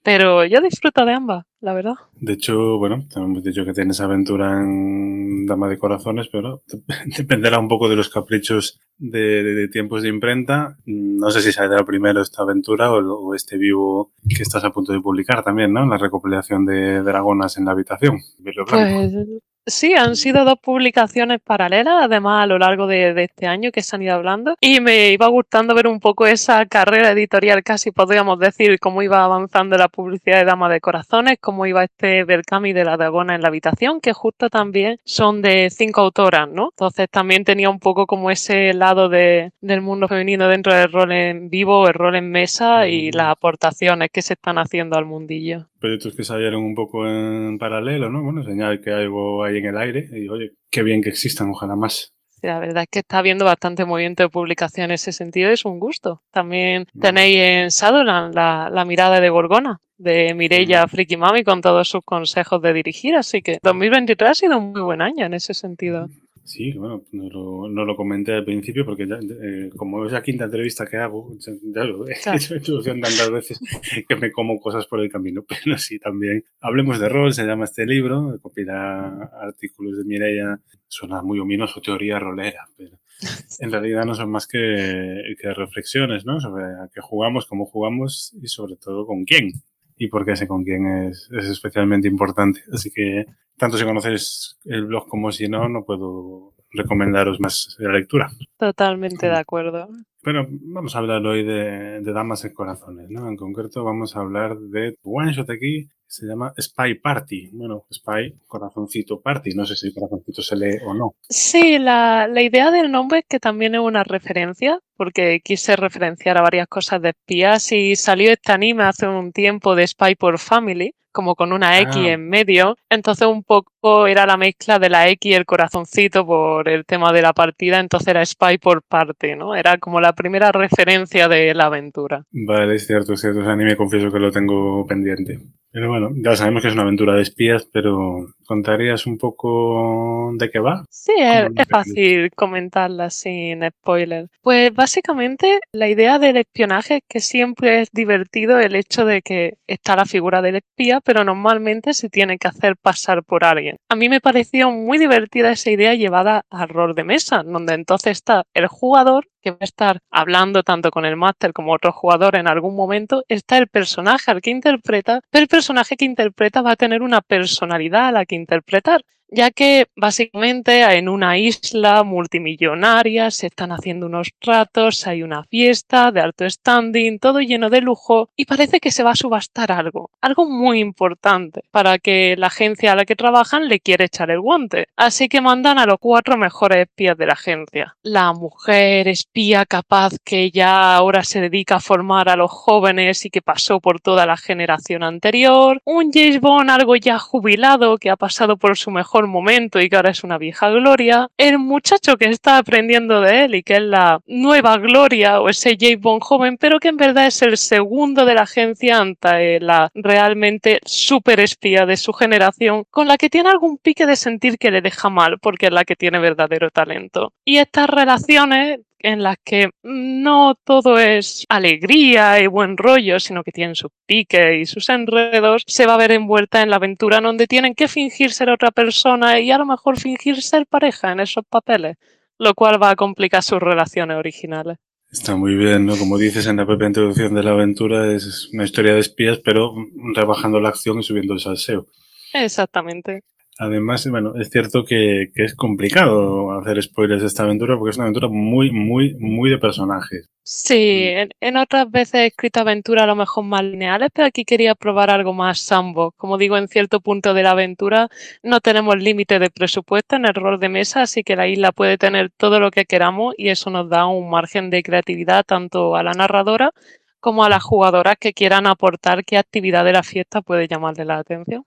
pero 0.03 0.44
yo 0.44 0.61
disfruto 0.61 1.06
de 1.06 1.14
ambas. 1.14 1.47
la 1.61 1.73
verdad. 1.73 1.94
De 2.14 2.35
hecho, 2.35 2.76
bueno, 2.76 3.06
hemos 3.17 3.43
dicho 3.43 3.64
que 3.64 3.73
tienes 3.73 4.00
aventura 4.00 4.61
en 4.61 5.47
Dama 5.47 5.69
de 5.69 5.79
Corazones, 5.79 6.29
pero 6.31 6.62
dependerá 7.17 7.58
un 7.58 7.69
poco 7.69 7.88
de 7.88 7.97
los 7.97 8.11
caprichos 8.11 8.81
de, 8.99 9.69
tiempos 9.73 10.03
de 10.03 10.08
imprenta. 10.08 10.76
No 10.85 11.31
sé 11.31 11.41
si 11.41 11.53
saldrá 11.53 11.85
primero 11.85 12.20
esta 12.20 12.43
aventura 12.43 12.93
o, 12.93 13.35
este 13.35 13.56
vivo 13.56 14.12
que 14.29 14.43
estás 14.43 14.65
a 14.65 14.73
punto 14.73 14.93
de 14.93 15.00
publicar 15.00 15.43
también, 15.43 15.73
¿no? 15.73 15.87
La 15.87 15.97
recopilación 15.97 16.67
de 16.67 17.03
dragonas 17.03 17.56
en 17.56 17.65
la 17.65 17.73
habitación. 17.73 18.19
Pues 18.43 19.26
Sí, 19.64 19.94
han 19.94 20.17
sido 20.17 20.44
dos 20.44 20.59
publicaciones 20.61 21.41
paralelas, 21.41 21.94
además 22.03 22.43
a 22.43 22.47
lo 22.47 22.59
largo 22.59 22.88
de, 22.88 23.14
este 23.23 23.47
año 23.47 23.70
que 23.70 23.82
se 23.82 23.94
han 23.94 24.03
ido 24.03 24.14
hablando, 24.14 24.56
y 24.61 24.81
me 24.81 25.11
iba 25.11 25.29
gustando 25.29 25.73
ver 25.73 25.87
un 25.87 26.00
poco 26.00 26.26
esa 26.26 26.67
carrera 26.67 27.12
editorial, 27.12 27.62
casi 27.62 27.93
podríamos 27.93 28.41
decir, 28.41 28.81
cómo 28.81 29.03
iba 29.03 29.23
avanzando 29.23 29.79
la 29.79 29.87
publicidad 29.87 30.38
de 30.38 30.47
Dama 30.47 30.69
de 30.69 30.81
Corazones, 30.81 31.38
cómo 31.41 31.64
iba 31.67 31.85
este 31.85 32.25
Berkami 32.25 32.73
de 32.73 32.85
la 32.85 32.97
Dragona 32.97 33.37
en 33.37 33.43
la 33.43 33.49
habitación, 33.49 34.00
que 34.00 34.12
justo 34.12 34.50
también 34.50 34.99
son 35.05 35.43
de 35.43 35.70
cinco 35.70 36.00
autoras, 36.00 36.49
¿no? 36.49 36.70
Entonces 36.73 37.08
también 37.08 37.44
tenía 37.44 37.70
un 37.70 37.79
poco 37.79 38.06
como 38.08 38.32
ese 38.32 38.75
lado 38.75 39.08
de, 39.08 39.53
del 39.61 39.81
mundo 39.81 40.08
femenino 40.08 40.49
dentro 40.49 40.75
del 40.75 40.91
rol 40.91 41.12
en 41.12 41.50
vivo, 41.50 41.87
el 41.87 41.94
rol 41.94 42.17
en 42.17 42.32
mesa 42.32 42.88
y 42.88 43.11
mm. 43.11 43.17
las 43.17 43.29
aportaciones 43.29 44.11
que 44.11 44.23
se 44.23 44.35
están 44.35 44.58
haciendo 44.58 44.99
al 44.99 45.05
mundillo 45.05 45.69
proyectos 45.82 46.14
que 46.17 46.25
salieron 46.25 46.62
un 46.64 46.75
poco 46.75 47.06
en 47.06 47.58
paralelo, 47.58 48.08
¿no? 48.08 48.23
Bueno, 48.23 48.43
señal 48.43 48.81
que 48.81 48.90
algo 48.90 49.44
hay 49.44 49.58
en 49.58 49.67
el 49.67 49.76
aire 49.76 50.08
y 50.12 50.29
oye, 50.29 50.52
qué 50.70 50.82
bien 50.82 51.02
que 51.02 51.11
existan, 51.11 51.50
ojalá 51.50 51.76
más. 51.76 52.14
la 52.40 52.58
verdad 52.58 52.84
es 52.84 52.88
que 52.90 53.00
está 53.00 53.19
habiendo 53.19 53.44
bastante 53.44 53.84
movimiento 53.84 54.23
de 54.23 54.31
publicación 54.31 54.87
en 54.87 54.93
ese 54.93 55.12
sentido, 55.12 55.50
es 55.50 55.64
un 55.64 55.79
gusto. 55.79 56.23
También 56.31 56.87
tenéis 56.99 57.37
en 57.37 57.69
Shadowland 57.69 58.34
la, 58.34 58.84
mirada 58.87 59.20
de 59.20 59.29
Gorgona, 59.29 59.81
de 59.99 60.32
Mirella 60.34 60.87
Friki 60.87 61.17
Mami, 61.17 61.44
con 61.44 61.61
todos 61.61 61.88
sus 61.88 62.05
consejos 62.05 62.62
de 62.62 62.73
dirigir, 62.73 63.17
así 63.17 63.43
que 63.43 63.58
2023 63.62 64.31
ha 64.31 64.34
sido 64.34 64.58
un 64.58 64.73
muy 64.73 64.81
buen 64.81 65.02
año 65.02 65.26
en 65.26 65.34
ese 65.34 65.52
sentido. 65.52 66.06
Sí, 66.44 66.73
bueno, 66.73 67.05
no 67.12 67.29
lo, 67.29 67.69
no 67.69 67.85
lo 67.85 67.97
comenté 67.97 68.33
al 68.33 68.44
principio 68.44 68.85
porque 68.85 69.06
ya, 69.06 69.17
eh, 69.17 69.71
como 69.77 70.05
es 70.05 70.12
la 70.12 70.23
quinta 70.23 70.44
entrevista 70.44 70.87
que 70.87 70.97
hago, 70.97 71.37
ya 71.39 71.85
lo 71.85 72.09
he 72.09 72.15
hecho 72.15 72.83
tantas 72.83 73.31
veces 73.31 73.61
que 74.09 74.17
me 74.17 74.33
como 74.33 74.59
cosas 74.59 74.87
por 74.87 75.00
el 75.00 75.11
camino, 75.11 75.44
pero 75.65 75.79
sí 75.79 76.00
también. 76.00 76.44
Hablemos 76.61 76.99
de 76.99 77.09
rol, 77.09 77.33
se 77.33 77.44
llama 77.44 77.67
este 77.67 77.87
libro, 77.87 78.39
copia 78.43 79.11
artículos 79.41 79.99
de 79.99 80.05
Mireia, 80.05 80.61
suena 80.89 81.23
muy 81.23 81.39
ominoso, 81.39 81.81
teoría 81.81 82.19
rolera, 82.19 82.67
pero 82.77 82.99
en 83.61 83.71
realidad 83.71 84.05
no 84.05 84.17
son 84.17 84.31
más 84.31 84.49
que, 84.49 85.35
que 85.41 85.55
reflexiones, 85.55 86.27
¿no? 86.27 86.41
Sobre 86.41 86.65
a 86.65 86.91
qué 86.93 87.00
jugamos, 87.00 87.47
cómo 87.47 87.67
jugamos 87.67 88.37
y 88.43 88.49
sobre 88.49 88.77
todo 88.77 89.06
con 89.06 89.25
quién 89.25 89.62
y 89.97 90.09
porque 90.09 90.37
sé 90.37 90.47
con 90.47 90.65
quién 90.65 91.09
es, 91.09 91.29
es, 91.33 91.47
especialmente 91.47 92.09
importante. 92.09 92.61
Así 92.73 92.91
que 92.91 93.27
tanto 93.56 93.77
si 93.77 93.85
conocéis 93.85 94.59
el 94.65 94.87
blog 94.87 95.06
como 95.09 95.31
si 95.33 95.49
no, 95.49 95.69
no 95.69 95.85
puedo 95.85 96.55
recomendaros 96.71 97.41
más 97.41 97.77
la 97.79 97.93
lectura. 97.93 98.31
Totalmente 98.59 99.27
de 99.27 99.37
acuerdo. 99.37 99.89
Bueno, 100.25 100.47
vamos 100.49 100.94
a 100.94 100.99
hablar 100.99 101.25
hoy 101.27 101.44
de, 101.44 102.00
Damas 102.00 102.44
en 102.44 102.55
Corazones, 102.55 103.11
¿no? 103.11 103.29
En 103.29 103.37
concreto 103.37 103.85
vamos 103.85 104.17
a 104.17 104.21
hablar 104.21 104.56
de 104.56 104.97
one 105.03 105.33
shot 105.33 105.50
aquí, 105.50 105.89
se 106.12 106.26
llama 106.26 106.53
Spy 106.61 106.97
Party. 106.97 107.49
Bueno, 107.55 107.87
Spy, 107.91 108.35
corazoncito 108.47 109.23
party. 109.23 109.55
No 109.55 109.64
sé 109.64 109.76
si 109.76 109.94
corazoncito 109.94 110.43
se 110.43 110.56
lee 110.56 110.79
o 110.85 110.93
no. 110.93 111.14
Sí, 111.23 111.79
la, 111.79 112.29
la 112.29 112.43
idea 112.43 112.70
del 112.70 112.93
nombre 112.93 113.20
es 113.20 113.25
que 113.26 113.41
también 113.41 113.75
es 113.75 113.81
una 113.81 114.05
referencia, 114.05 114.79
porque 114.99 115.41
quise 115.43 115.75
referenciar 115.75 116.37
a 116.37 116.43
varias 116.43 116.69
cosas 116.69 117.00
de 117.00 117.11
espías 117.11 117.73
y 117.73 117.97
salió 117.97 118.31
este 118.31 118.53
anime 118.53 118.85
hace 118.85 119.09
un 119.09 119.32
tiempo 119.32 119.75
de 119.75 119.87
Spy 119.87 120.14
por 120.17 120.38
Family, 120.38 120.94
como 121.12 121.35
con 121.35 121.53
una 121.53 121.79
X 121.81 121.97
ah. 121.97 122.09
en 122.11 122.29
medio. 122.29 122.76
Entonces 122.91 123.26
un 123.26 123.44
poco 123.44 124.06
era 124.06 124.26
la 124.26 124.37
mezcla 124.37 124.79
de 124.79 124.91
la 124.91 125.09
X 125.09 125.31
y 125.31 125.35
el 125.35 125.44
corazoncito 125.44 126.26
por 126.26 126.69
el 126.69 126.85
tema 126.85 127.12
de 127.12 127.23
la 127.23 127.32
partida, 127.32 127.79
entonces 127.79 128.09
era 128.09 128.25
Spy 128.25 128.59
por 128.59 128.82
parte, 128.82 129.37
¿no? 129.37 129.55
Era 129.55 129.79
como 129.79 130.00
la 130.00 130.12
primera 130.12 130.53
referencia 130.53 131.29
de 131.29 131.55
la 131.55 131.67
aventura. 131.67 132.25
Vale, 132.31 132.75
es 132.75 132.87
cierto, 132.87 133.12
es 133.12 133.20
cierto. 133.20 133.41
a 133.49 133.56
mí 133.56 133.64
me 133.64 133.76
confieso 133.76 134.11
que 134.11 134.19
lo 134.19 134.31
tengo 134.31 134.87
pendiente. 134.87 135.41
Pero 135.73 135.88
bueno, 135.88 136.11
ya 136.14 136.37
sabemos 136.37 136.61
que 136.61 136.69
es 136.69 136.75
una 136.75 136.82
aventura 136.82 137.15
de 137.15 137.23
espías, 137.23 137.67
pero 137.73 138.26
¿contarías 138.47 139.06
un 139.06 139.17
poco 139.17 140.31
de 140.37 140.50
qué 140.50 140.58
va? 140.58 140.85
Sí, 140.91 141.15
es, 141.19 141.49
fácil 141.67 142.31
comentarla 142.35 143.08
sin 143.08 143.67
spoiler. 143.67 144.29
Pues 144.43 144.75
básicamente 144.75 145.61
la 145.73 145.88
idea 145.88 146.19
del 146.19 146.37
espionaje 146.37 146.97
es 146.97 147.03
que 147.08 147.20
siempre 147.20 147.81
es 147.81 147.91
divertido 147.91 148.58
el 148.61 148.76
hecho 148.76 149.06
de 149.06 149.23
que 149.23 149.55
está 149.67 149.97
la 149.97 150.05
figura 150.05 150.43
del 150.43 150.56
espía, 150.56 151.00
pero 151.02 151.25
normalmente 151.25 151.94
se 151.94 152.08
tiene 152.08 152.38
que 152.38 152.49
hacer 152.49 152.76
pasar 152.76 153.22
por 153.25 153.44
alguien. 153.44 153.76
A 153.88 153.96
mí 153.96 154.08
me 154.08 154.20
pareció 154.20 154.70
muy 154.70 154.99
divertida 154.99 155.50
esa 155.50 155.70
idea 155.70 155.94
llevada 155.94 156.44
al 156.50 156.69
rol 156.69 156.94
de 156.94 157.04
mesa, 157.04 157.43
donde 157.43 157.75
entonces 157.75 158.12
está 158.12 158.44
el 158.54 158.66
jugador 158.66 159.28
que 159.43 159.50
va 159.50 159.58
a 159.60 159.64
estar 159.64 159.99
hablando 160.10 160.62
tanto 160.62 160.90
con 160.90 161.04
el 161.04 161.16
máster 161.16 161.52
como 161.52 161.72
otro 161.72 161.93
jugador 161.93 162.37
en 162.37 162.49
algún 162.49 162.76
momento, 162.76 163.25
está 163.28 163.58
el 163.58 163.69
personaje 163.69 164.31
al 164.31 164.40
que 164.40 164.50
interpreta, 164.50 165.20
pero 165.31 165.43
el 165.43 165.49
personaje 165.49 165.96
que 165.96 166.04
interpreta 166.04 166.62
va 166.62 166.72
a 166.72 166.76
tener 166.76 167.02
una 167.02 167.20
personalidad 167.20 168.06
a 168.06 168.12
la 168.12 168.25
que 168.25 168.37
interpretar 168.37 169.02
ya 169.32 169.50
que 169.50 169.87
básicamente 169.96 170.82
en 170.96 171.08
una 171.08 171.38
isla 171.38 172.02
multimillonaria 172.02 173.31
se 173.31 173.46
están 173.46 173.73
haciendo 173.73 174.06
unos 174.06 174.31
tratos, 174.38 175.06
hay 175.06 175.23
una 175.23 175.44
fiesta 175.44 176.12
de 176.12 176.20
alto 176.20 176.49
standing, 176.49 177.19
todo 177.19 177.40
lleno 177.40 177.70
de 177.70 177.81
lujo 177.81 178.29
y 178.37 178.44
parece 178.44 178.79
que 178.79 178.90
se 178.90 179.02
va 179.02 179.12
a 179.12 179.17
subastar 179.17 179.73
algo, 179.73 180.11
algo 180.20 180.49
muy 180.49 180.81
importante 180.81 181.62
para 181.70 181.99
que 181.99 182.37
la 182.37 182.49
agencia 182.49 182.93
a 182.93 182.96
la 182.96 183.06
que 183.06 183.17
trabajan 183.17 183.69
le 183.69 183.81
quiere 183.81 184.05
echar 184.05 184.31
el 184.31 184.40
guante. 184.40 184.88
Así 184.96 185.29
que 185.29 185.40
mandan 185.40 185.79
a 185.79 185.87
los 185.87 185.96
cuatro 185.99 186.37
mejores 186.37 186.87
espías 186.87 187.17
de 187.17 187.26
la 187.26 187.32
agencia. 187.32 187.96
La 188.02 188.32
mujer 188.34 189.08
espía 189.08 189.64
capaz 189.64 190.12
que 190.25 190.50
ya 190.50 190.94
ahora 190.94 191.25
se 191.25 191.40
dedica 191.40 191.76
a 191.76 191.81
formar 191.81 192.29
a 192.29 192.37
los 192.37 192.50
jóvenes 192.50 193.25
y 193.25 193.31
que 193.31 193.40
pasó 193.40 193.81
por 193.81 194.00
toda 194.00 194.26
la 194.26 194.37
generación 194.37 195.02
anterior, 195.02 195.81
un 195.84 196.12
James 196.12 196.40
Bond 196.40 196.70
algo 196.70 196.96
ya 196.96 197.19
jubilado 197.19 197.96
que 197.96 198.11
ha 198.11 198.17
pasado 198.17 198.56
por 198.58 198.76
su 198.76 198.90
mejor 198.90 199.21
momento 199.26 199.80
y 199.80 199.88
que 199.88 199.96
ahora 199.96 200.10
es 200.10 200.24
una 200.24 200.38
vieja 200.38 200.70
gloria, 200.70 201.28
el 201.36 201.58
muchacho 201.58 202.16
que 202.16 202.26
está 202.26 202.58
aprendiendo 202.58 203.20
de 203.20 203.44
él 203.44 203.54
y 203.54 203.62
que 203.62 203.74
es 203.74 203.82
la 203.82 204.20
nueva 204.26 204.78
gloria 204.78 205.40
o 205.40 205.48
ese 205.48 205.76
J. 205.80 205.96
Bond 205.98 206.22
joven, 206.22 206.56
pero 206.58 206.78
que 206.78 206.88
en 206.88 206.96
verdad 206.96 207.26
es 207.26 207.42
el 207.42 207.56
segundo 207.56 208.24
de 208.24 208.34
la 208.34 208.42
agencia 208.42 208.98
ante 208.98 209.60
la 209.60 209.90
realmente 209.94 210.80
super 210.84 211.40
espía 211.40 211.86
de 211.86 211.96
su 211.96 212.12
generación, 212.12 212.84
con 212.90 213.08
la 213.08 213.16
que 213.16 213.30
tiene 213.30 213.50
algún 213.50 213.78
pique 213.78 214.06
de 214.06 214.16
sentir 214.16 214.58
que 214.58 214.70
le 214.70 214.80
deja 214.80 215.10
mal 215.10 215.38
porque 215.38 215.66
es 215.66 215.72
la 215.72 215.84
que 215.84 215.96
tiene 215.96 216.19
verdadero 216.19 216.70
talento. 216.70 217.32
Y 217.44 217.58
estas 217.58 217.88
relaciones 217.88 218.80
en 219.02 219.22
las 219.22 219.37
que 219.44 219.70
no 219.82 220.54
todo 220.64 220.99
es 220.99 221.44
alegría 221.49 222.40
y 222.40 222.46
buen 222.46 222.76
rollo, 222.76 223.20
sino 223.20 223.43
que 223.43 223.52
tienen 223.52 223.75
sus 223.75 223.90
piques 224.06 224.62
y 224.62 224.66
sus 224.66 224.88
enredos, 224.88 225.62
se 225.66 225.87
va 225.87 225.94
a 225.94 225.99
ver 225.99 226.12
envuelta 226.12 226.62
en 226.62 226.70
la 226.70 226.77
aventura 226.77 227.20
donde 227.20 227.46
tienen 227.46 227.74
que 227.74 227.88
fingir 227.88 228.32
ser 228.32 228.50
otra 228.50 228.70
persona 228.70 229.41
y 229.41 229.50
a 229.50 229.58
lo 229.58 229.67
mejor 229.67 229.98
fingir 229.98 230.43
ser 230.43 230.67
pareja 230.67 231.12
en 231.12 231.20
esos 231.20 231.44
papeles, 231.48 231.96
lo 232.38 232.55
cual 232.55 232.82
va 232.82 232.91
a 232.91 232.96
complicar 232.96 233.43
sus 233.43 233.60
relaciones 233.60 234.17
originales. 234.17 234.79
Está 235.10 235.36
muy 235.36 235.55
bien, 235.56 235.84
¿no? 235.84 235.96
Como 235.98 236.17
dices 236.17 236.46
en 236.46 236.56
la 236.56 236.65
propia 236.65 236.86
introducción 236.86 237.34
de 237.34 237.43
la 237.43 237.50
aventura, 237.50 238.10
es 238.15 238.48
una 238.55 238.65
historia 238.65 238.94
de 238.94 239.00
espías, 239.00 239.41
pero 239.44 239.74
rebajando 240.15 240.58
la 240.58 240.70
acción 240.70 241.00
y 241.00 241.03
subiendo 241.03 241.34
el 241.34 241.41
salseo. 241.41 241.86
Exactamente. 242.32 243.22
Además, 243.59 244.09
bueno, 244.09 244.35
es 244.41 244.49
cierto 244.49 244.85
que, 244.85 245.31
es 245.35 245.55
complicado 245.55 246.59
hacer 246.59 246.82
spoilers 246.82 247.21
de 247.21 247.29
esta 247.29 247.43
aventura 247.43 247.77
porque 247.77 247.91
es 247.91 247.97
una 247.97 248.05
aventura 248.05 248.29
muy, 248.29 248.71
muy, 248.71 249.15
muy 249.19 249.51
de 249.51 249.59
personajes. 249.59 250.31
Sí, 250.43 251.13
en, 251.41 251.56
otras 251.56 251.91
veces 251.91 252.15
he 252.15 252.27
escrito 252.27 252.61
aventuras 252.61 253.05
a 253.05 253.06
lo 253.06 253.15
mejor 253.15 253.44
más 253.44 253.63
lineales, 253.63 254.09
pero 254.13 254.27
aquí 254.27 254.44
quería 254.44 254.75
probar 254.75 255.11
algo 255.11 255.35
más 255.35 255.61
sambo. 255.61 256.13
Como 256.13 256.39
digo, 256.39 256.56
en 256.56 256.67
cierto 256.67 257.01
punto 257.01 257.35
de 257.35 257.43
la 257.43 257.51
aventura 257.51 258.09
no 258.43 258.61
tenemos 258.61 258.97
límite 258.97 259.39
de 259.39 259.51
presupuesto 259.51 260.17
en 260.17 260.25
el 260.25 260.35
rol 260.35 260.59
de 260.59 260.71
mesa, 260.71 261.03
así 261.03 261.23
que 261.23 261.37
la 261.37 261.47
isla 261.47 261.73
puede 261.73 261.99
tener 261.99 262.31
todo 262.31 262.59
lo 262.59 262.71
que 262.71 262.87
queramos 262.87 263.35
y 263.37 263.51
eso 263.51 263.71
nos 263.71 263.89
da 263.89 264.06
un 264.06 264.31
margen 264.31 264.71
de 264.71 264.82
creatividad 264.82 265.44
tanto 265.44 265.94
a 265.94 266.03
la 266.03 266.13
narradora 266.13 266.73
como 267.21 267.44
a 267.44 267.51
las 267.51 267.63
jugadoras 267.63 268.17
que 268.19 268.32
quieran 268.32 268.67
aportar 268.67 269.25
qué 269.25 269.37
actividad 269.37 269.85
de 269.85 269.93
la 269.93 270.03
fiesta 270.03 270.41
puede 270.41 270.67
llamarle 270.67 271.05
la 271.05 271.19
atención. 271.19 271.65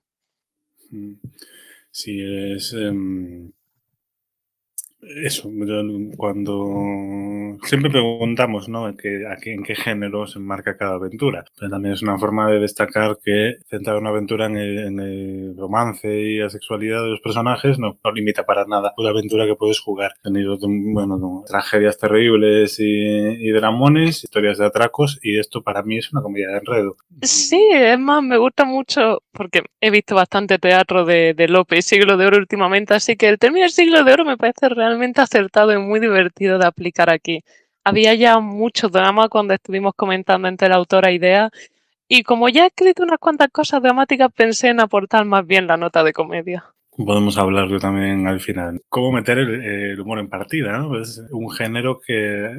Mm. 0.92 1.14
Sí, 2.00 2.14
es. 2.22 2.74
Em, 2.74 3.52
Eso, 5.24 5.50
cuando 6.18 7.58
siempre 7.64 7.90
preguntamos, 7.90 8.68
¿no? 8.70 8.96
Que, 8.96 9.24
en 9.46 9.64
qué 9.64 9.76
género 9.76 10.28
se 10.28 10.40
enmarca 10.40 10.78
cada 10.78 10.96
aventura. 10.96 11.46
Pero 11.58 11.72
también 11.72 11.94
es 11.94 12.02
una 12.02 12.18
forma 12.18 12.50
de 12.50 12.60
destacar 12.60 13.18
que 13.24 13.58
centrar 13.70 13.98
una 13.98 14.10
aventura 14.10 14.46
en 14.48 14.58
el, 14.58 15.56
romance 15.58 16.08
y 16.08 16.38
la 16.38 16.50
sexualidad 16.50 17.02
de 17.04 17.10
los 17.10 17.22
personajes 17.22 17.80
no, 17.80 17.98
no 18.04 18.12
limita 18.12 18.44
para 18.44 18.66
nada 18.66 18.94
la 18.98 19.10
aventura 19.10 19.46
que 19.46 19.56
puedes 19.56 19.80
jugar. 19.80 20.14
Tenido, 20.24 20.58
bueno, 20.60 21.44
tragedias 21.48 21.98
terribles 21.98 22.80
y, 22.80 22.84
y 22.86 23.52
dramones, 23.52 24.24
historias 24.24 24.58
de 24.58 24.66
atracos, 24.66 25.20
y 25.22 25.40
esto 25.40 25.62
para 25.62 25.84
mí 25.84 25.98
es 25.98 26.12
una 26.12 26.22
comedia 26.22 26.50
de 26.50 26.58
enredo. 26.58 26.98
Sí, 27.22 27.70
es 27.72 28.00
más, 28.00 28.24
me 28.24 28.38
gusta 28.38 28.66
mucho 28.66 29.22
porque 29.32 29.64
he 29.82 29.92
visto 29.92 30.16
bastante 30.16 30.58
teatro 30.58 31.06
de, 31.06 31.34
de 31.34 31.48
López, 31.48 31.86
Siglo 31.86 32.18
de 32.18 32.26
Oro 32.26 32.38
últimamente, 32.38 32.94
así 32.94 33.16
que 33.16 33.28
el 33.28 33.38
término 33.38 33.68
Siglo 33.70 34.04
de 34.04 34.14
Oro 34.14 34.26
me 34.26 34.38
parece 34.38 34.70
realmente 34.70 34.95
acertado 35.22 35.74
y 35.74 35.78
muy 35.78 36.00
divertido 36.00 36.58
de 36.60 36.66
aplicar 36.68 37.10
aquí. 37.10 37.44
Había 37.84 38.14
ya 38.16 38.40
mucho 38.40 38.90
drama 38.90 39.30
cuando 39.30 39.54
estuvimos 39.54 39.94
comentando 39.96 40.48
entre 40.48 40.70
la 40.70 40.76
autora 40.76 41.12
Idea, 41.12 41.50
y 42.08 42.24
como 42.24 42.50
ya 42.50 42.66
he 42.66 42.68
escrito 42.68 43.04
unas 43.04 43.20
cuantas 43.20 43.50
cosas 43.52 43.82
dramáticas, 43.82 44.32
pensé 44.34 44.70
en 44.70 44.80
aportar 44.80 45.26
más 45.26 45.46
bien 45.46 45.68
la 45.68 45.78
nota 45.78 46.04
de 46.04 46.14
comedia 46.14 46.75
podemos 46.98 47.38
hablar 47.38 47.68
yo 47.70 47.80
también 47.80 48.28
al 48.28 48.40
final. 48.40 48.82
Cómo 48.90 49.12
meter 49.12 49.40
el, 49.40 50.00
humor 50.00 50.20
en 50.20 50.30
partida, 50.30 50.78
¿no? 50.78 51.00
Es 51.00 51.22
un 51.32 51.50
género 51.52 52.00
que 52.00 52.52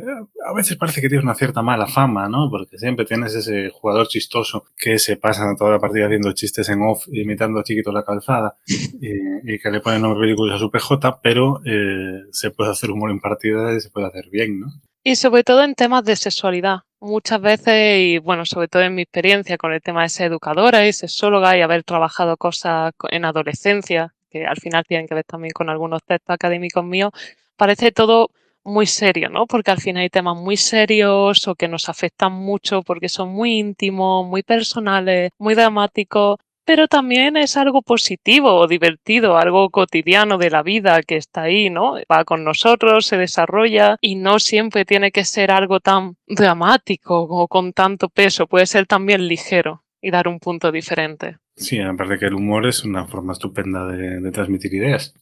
a 0.44 0.52
veces 0.54 0.76
parece 0.76 1.00
que 1.00 1.08
tiene 1.08 1.24
una 1.24 1.34
cierta 1.34 1.62
mala 1.62 1.86
fama, 1.86 2.28
¿no? 2.28 2.48
Porque 2.50 2.78
siempre 2.78 3.04
tienes 3.04 3.34
ese 3.34 3.70
jugador 3.70 4.08
chistoso 4.08 4.64
que 4.76 4.98
se 4.98 5.16
pasa 5.16 5.54
toda 5.58 5.72
la 5.72 5.78
partida 5.78 6.06
haciendo 6.06 6.32
chistes 6.32 6.68
en 6.68 6.82
off, 6.82 7.06
imitando 7.12 7.60
a 7.60 7.64
Chiquito 7.64 7.92
la 7.92 8.04
calzada 8.04 8.56
y, 8.66 9.58
que 9.58 9.70
le 9.70 9.80
pone 9.80 9.98
nombres 9.98 10.22
ridículos 10.22 10.54
a 10.54 10.58
su 10.58 10.70
PJ, 10.70 11.20
pero 11.22 11.60
eh, 11.64 12.24
se 12.30 12.50
puede 12.50 12.70
hacer 12.70 12.90
humor 12.90 13.10
en 13.10 13.20
partida 13.20 13.74
y 13.74 13.80
se 13.80 13.90
puede 13.90 14.06
hacer 14.06 14.28
bien, 14.30 14.60
¿no? 14.60 14.66
Y 15.02 15.14
sobre 15.14 15.44
todo 15.44 15.62
en 15.62 15.76
temas 15.76 16.04
de 16.04 16.16
sexualidad. 16.16 16.80
Muchas 16.98 17.40
veces, 17.40 18.00
y 18.00 18.18
bueno, 18.18 18.44
sobre 18.44 18.66
todo 18.66 18.82
en 18.82 18.96
mi 18.96 19.02
experiencia 19.02 19.56
con 19.56 19.72
el 19.72 19.80
tema 19.80 20.02
de 20.02 20.08
ser 20.08 20.32
educadora 20.32 20.84
y 20.88 20.92
sexóloga 20.92 21.56
y 21.56 21.60
haber 21.60 21.84
trabajado 21.84 22.36
cosas 22.36 22.92
en 23.10 23.24
adolescencia, 23.24 24.15
que 24.30 24.46
al 24.46 24.56
final 24.56 24.84
tienen 24.86 25.06
que 25.06 25.14
ver 25.14 25.24
también 25.24 25.52
con 25.52 25.70
algunos 25.70 26.02
textos 26.04 26.34
académicos 26.34 26.84
míos, 26.84 27.12
parece 27.56 27.92
todo 27.92 28.30
muy 28.64 28.86
serio, 28.86 29.30
¿no? 29.30 29.46
Porque 29.46 29.70
al 29.70 29.80
final 29.80 30.02
hay 30.02 30.10
temas 30.10 30.36
muy 30.36 30.56
serios 30.56 31.46
o 31.48 31.54
que 31.54 31.68
nos 31.68 31.88
afectan 31.88 32.32
mucho 32.32 32.82
porque 32.82 33.08
son 33.08 33.30
muy 33.30 33.58
íntimos, 33.58 34.26
muy 34.26 34.42
personales, 34.42 35.30
muy 35.38 35.54
dramáticos, 35.54 36.38
pero 36.64 36.88
también 36.88 37.36
es 37.36 37.56
algo 37.56 37.80
positivo 37.80 38.52
o 38.56 38.66
divertido, 38.66 39.38
algo 39.38 39.70
cotidiano 39.70 40.36
de 40.36 40.50
la 40.50 40.64
vida 40.64 41.00
que 41.02 41.16
está 41.16 41.42
ahí, 41.42 41.70
¿no? 41.70 41.94
Va 42.12 42.24
con 42.24 42.42
nosotros, 42.42 43.06
se 43.06 43.16
desarrolla 43.16 43.96
y 44.00 44.16
no 44.16 44.40
siempre 44.40 44.84
tiene 44.84 45.12
que 45.12 45.24
ser 45.24 45.52
algo 45.52 45.78
tan 45.78 46.16
dramático 46.26 47.20
o 47.22 47.46
con 47.46 47.72
tanto 47.72 48.08
peso, 48.08 48.48
puede 48.48 48.66
ser 48.66 48.86
también 48.86 49.28
ligero 49.28 49.84
y 50.02 50.10
dar 50.10 50.26
un 50.26 50.40
punto 50.40 50.72
diferente. 50.72 51.38
Sí, 51.56 51.80
aparte 51.80 52.18
que 52.18 52.26
el 52.26 52.34
humor 52.34 52.66
es 52.66 52.84
una 52.84 53.06
forma 53.06 53.32
estupenda 53.32 53.86
de, 53.86 54.30
transmitir 54.30 54.74
ideas. 54.74 55.14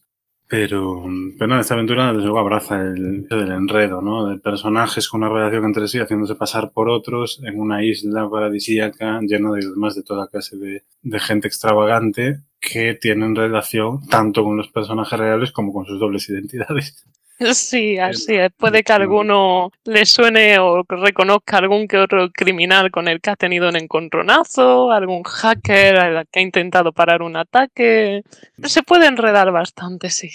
Pero, 0.47 1.05
pero 1.39 1.47
no, 1.47 1.59
esta 1.59 1.73
aventura 1.73 2.13
desde 2.13 2.25
luego 2.25 2.39
abraza 2.39 2.79
el, 2.79 3.25
el 3.31 3.51
enredo, 3.51 4.01
¿no? 4.01 4.27
De 4.27 4.37
personajes 4.37 5.09
con 5.09 5.23
una 5.23 5.33
relación 5.33 5.65
entre 5.65 5.87
sí, 5.87 5.97
haciéndose 5.97 6.35
pasar 6.35 6.71
por 6.71 6.87
otros 6.87 7.41
en 7.43 7.59
una 7.59 7.83
isla 7.83 8.29
paradisíaca 8.29 9.21
llena 9.21 9.51
de 9.53 9.67
más 9.75 9.95
de 9.95 10.03
toda 10.03 10.27
clase 10.27 10.55
de 11.01 11.19
gente 11.19 11.47
extravagante 11.47 12.41
que 12.59 12.95
tienen 12.95 13.35
relación 13.35 14.05
tanto 14.07 14.43
con 14.43 14.57
los 14.57 14.69
personajes 14.69 15.17
reales 15.17 15.51
como 15.51 15.73
con 15.73 15.85
sus 15.85 15.99
dobles 15.99 16.29
identidades. 16.29 17.05
Sí, 17.53 17.97
así 17.97 18.35
es. 18.35 18.51
Puede 18.57 18.83
que 18.83 18.93
alguno 18.93 19.71
le 19.83 20.05
suene 20.05 20.57
o 20.59 20.83
reconozca 20.83 21.57
algún 21.57 21.87
que 21.87 21.97
otro 21.97 22.29
criminal 22.31 22.91
con 22.91 23.07
el 23.07 23.21
que 23.21 23.31
ha 23.31 23.35
tenido 23.35 23.69
un 23.69 23.75
encontronazo, 23.75 24.91
algún 24.91 25.23
hacker 25.23 26.27
que 26.31 26.39
ha 26.39 26.43
intentado 26.43 26.91
parar 26.93 27.21
un 27.21 27.35
ataque. 27.35 28.23
Se 28.63 28.83
puede 28.83 29.07
enredar 29.07 29.51
bastante, 29.51 30.09
sí. 30.09 30.29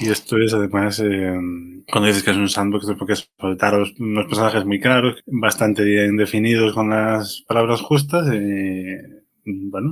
Y 0.00 0.08
esto 0.08 0.38
es 0.38 0.54
además, 0.54 1.00
eh, 1.00 1.34
cuando 1.90 2.06
dices 2.06 2.22
que 2.22 2.30
es 2.30 2.36
un 2.36 2.48
sandbox, 2.48 2.88
es 2.88 2.96
porque 2.96 3.12
es 3.14 3.30
soltar 3.38 3.74
unos 3.74 4.26
personajes 4.26 4.64
muy 4.64 4.80
claros, 4.80 5.22
bastante 5.26 5.84
bien 5.84 6.16
definidos 6.16 6.72
con 6.72 6.90
las 6.90 7.44
palabras 7.46 7.80
justas. 7.82 8.26
Y, 8.32 8.96
bueno, 9.44 9.90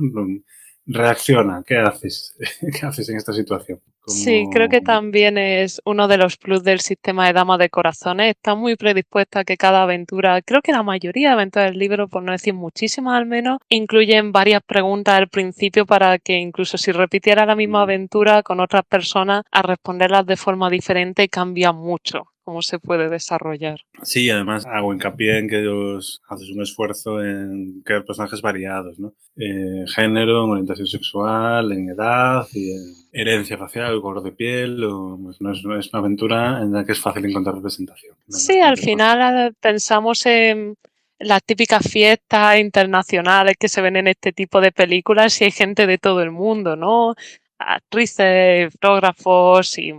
reacciona, 0.85 1.63
¿qué 1.65 1.77
haces? 1.77 2.35
¿Qué 2.79 2.85
haces 2.85 3.09
en 3.09 3.17
esta 3.17 3.33
situación? 3.33 3.79
Sí, 4.07 4.45
creo 4.51 4.67
que 4.67 4.81
también 4.81 5.37
es 5.37 5.79
uno 5.85 6.07
de 6.07 6.17
los 6.17 6.35
plus 6.35 6.63
del 6.63 6.81
sistema 6.81 7.27
de 7.27 7.33
Dama 7.33 7.57
de 7.59 7.69
Corazones. 7.69 8.31
Está 8.31 8.55
muy 8.55 8.75
predispuesta 8.75 9.39
a 9.41 9.43
que 9.43 9.57
cada 9.57 9.83
aventura, 9.83 10.41
creo 10.41 10.61
que 10.61 10.71
la 10.71 10.81
mayoría 10.81 11.29
de 11.29 11.33
aventuras 11.33 11.69
del 11.69 11.79
libro, 11.79 12.07
por 12.07 12.23
no 12.23 12.31
decir 12.31 12.55
muchísimas 12.55 13.17
al 13.17 13.27
menos, 13.27 13.59
incluyen 13.69 14.31
varias 14.31 14.63
preguntas 14.63 15.15
al 15.15 15.29
principio 15.29 15.85
para 15.85 16.17
que 16.17 16.37
incluso 16.37 16.77
si 16.77 16.91
repitiera 16.91 17.45
la 17.45 17.55
misma 17.55 17.83
aventura 17.83 18.41
con 18.41 18.59
otras 18.59 18.83
personas, 18.85 19.43
a 19.51 19.61
responderlas 19.61 20.25
de 20.25 20.35
forma 20.35 20.69
diferente 20.69 21.29
cambia 21.29 21.71
mucho 21.71 22.30
cómo 22.43 22.61
se 22.61 22.79
puede 22.79 23.09
desarrollar. 23.09 23.81
Sí, 24.03 24.29
además 24.29 24.65
hago 24.65 24.93
hincapié 24.93 25.39
en 25.39 25.47
que 25.47 25.59
ellos 25.59 26.21
haces 26.27 26.49
un 26.49 26.61
esfuerzo 26.61 27.23
en 27.23 27.81
crear 27.83 28.05
personajes 28.05 28.41
variados, 28.41 28.99
¿no? 28.99 29.13
En 29.35 29.87
género, 29.87 30.43
en 30.43 30.51
orientación 30.51 30.87
sexual, 30.87 31.71
en 31.71 31.89
edad 31.89 32.47
y 32.53 32.71
en 32.71 32.93
herencia 33.11 33.57
facial, 33.57 34.01
color 34.01 34.23
de 34.23 34.31
piel, 34.31 34.83
o, 34.83 35.19
pues, 35.21 35.41
no, 35.41 35.51
es, 35.51 35.63
una 35.63 35.99
aventura 35.99 36.61
en 36.61 36.73
la 36.73 36.85
que 36.85 36.93
es 36.93 36.99
fácil 36.99 37.25
encontrar 37.25 37.55
representación. 37.55 38.15
Sí, 38.27 38.59
al 38.59 38.77
final 38.77 39.47
eh, 39.47 39.53
pensamos 39.59 40.25
en 40.25 40.75
las 41.19 41.43
típicas 41.43 41.87
fiestas 41.87 42.59
internacionales 42.59 43.55
que 43.59 43.69
se 43.69 43.81
ven 43.81 43.95
en 43.95 44.07
este 44.07 44.31
tipo 44.33 44.59
de 44.59 44.71
películas 44.71 45.39
y 45.39 45.45
hay 45.45 45.51
gente 45.51 45.85
de 45.85 45.97
todo 45.97 46.21
el 46.21 46.31
mundo, 46.31 46.75
¿no? 46.75 47.15
Actrices, 47.59 48.71
fotógrafos 48.71 49.77
y 49.77 49.93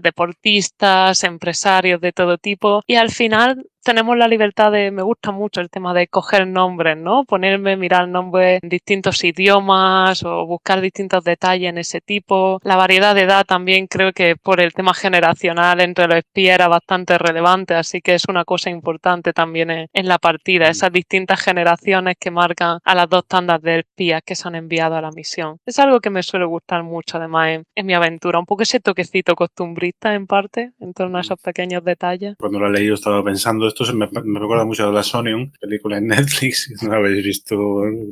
deportistas, 0.00 1.24
empresarios 1.24 2.00
de 2.00 2.12
todo 2.12 2.38
tipo 2.38 2.82
y 2.86 2.96
al 2.96 3.10
final 3.10 3.66
tenemos 3.82 4.16
la 4.16 4.28
libertad 4.28 4.70
de, 4.72 4.90
me 4.90 5.02
gusta 5.02 5.32
mucho 5.32 5.60
el 5.60 5.70
tema 5.70 5.92
de 5.94 6.06
coger 6.08 6.46
nombres, 6.46 6.96
¿no? 6.96 7.24
Ponerme, 7.24 7.76
mirar 7.76 8.08
nombres 8.08 8.60
en 8.62 8.68
distintos 8.68 9.22
idiomas 9.24 10.22
o 10.24 10.46
buscar 10.46 10.80
distintos 10.80 11.24
detalles 11.24 11.70
en 11.70 11.78
ese 11.78 12.00
tipo. 12.00 12.60
La 12.62 12.76
variedad 12.76 13.14
de 13.14 13.22
edad 13.22 13.44
también 13.44 13.86
creo 13.86 14.12
que 14.12 14.36
por 14.36 14.60
el 14.60 14.72
tema 14.72 14.94
generacional 14.94 15.80
entre 15.80 16.06
los 16.06 16.16
espías 16.16 16.54
era 16.54 16.68
bastante 16.68 17.18
relevante, 17.18 17.74
así 17.74 18.00
que 18.00 18.14
es 18.14 18.24
una 18.28 18.44
cosa 18.44 18.70
importante 18.70 19.32
también 19.32 19.70
en, 19.70 20.08
la 20.08 20.18
partida, 20.18 20.68
esas 20.68 20.92
distintas 20.92 21.40
generaciones 21.40 22.16
que 22.18 22.30
marcan 22.30 22.78
a 22.84 22.94
las 22.94 23.08
dos 23.08 23.26
tandas 23.26 23.60
de 23.62 23.80
espías 23.80 24.22
que 24.24 24.34
se 24.34 24.48
han 24.48 24.54
enviado 24.54 24.96
a 24.96 25.00
la 25.00 25.10
misión. 25.10 25.58
Es 25.66 25.78
algo 25.78 26.00
que 26.00 26.10
me 26.10 26.22
suele 26.22 26.44
gustar 26.46 26.82
mucho 26.82 27.16
además 27.16 27.60
en, 27.74 27.86
mi 27.86 27.94
aventura, 27.94 28.38
un 28.38 28.46
poco 28.46 28.62
ese 28.62 28.80
toquecito 28.80 29.34
costumbrista 29.34 30.14
en 30.14 30.26
parte, 30.26 30.72
en 30.80 30.92
torno 30.92 31.18
a 31.18 31.22
esos 31.22 31.40
pequeños 31.40 31.84
detalles. 31.84 32.36
Cuando 32.38 32.60
lo 32.60 32.68
he 32.68 32.70
leído 32.70 32.94
estaba 32.94 33.22
pensando 33.24 33.71
esto 33.72 33.94
me, 33.94 34.08
me, 34.24 34.40
recuerda 34.40 34.64
mucho 34.64 34.88
a 34.88 34.92
La 34.92 35.02
Onion, 35.14 35.52
película 35.60 35.98
en 35.98 36.08
Netflix. 36.08 36.70
Si 36.78 36.86
no 36.86 36.92
la 36.92 36.98
habéis 36.98 37.24
visto, 37.24 37.56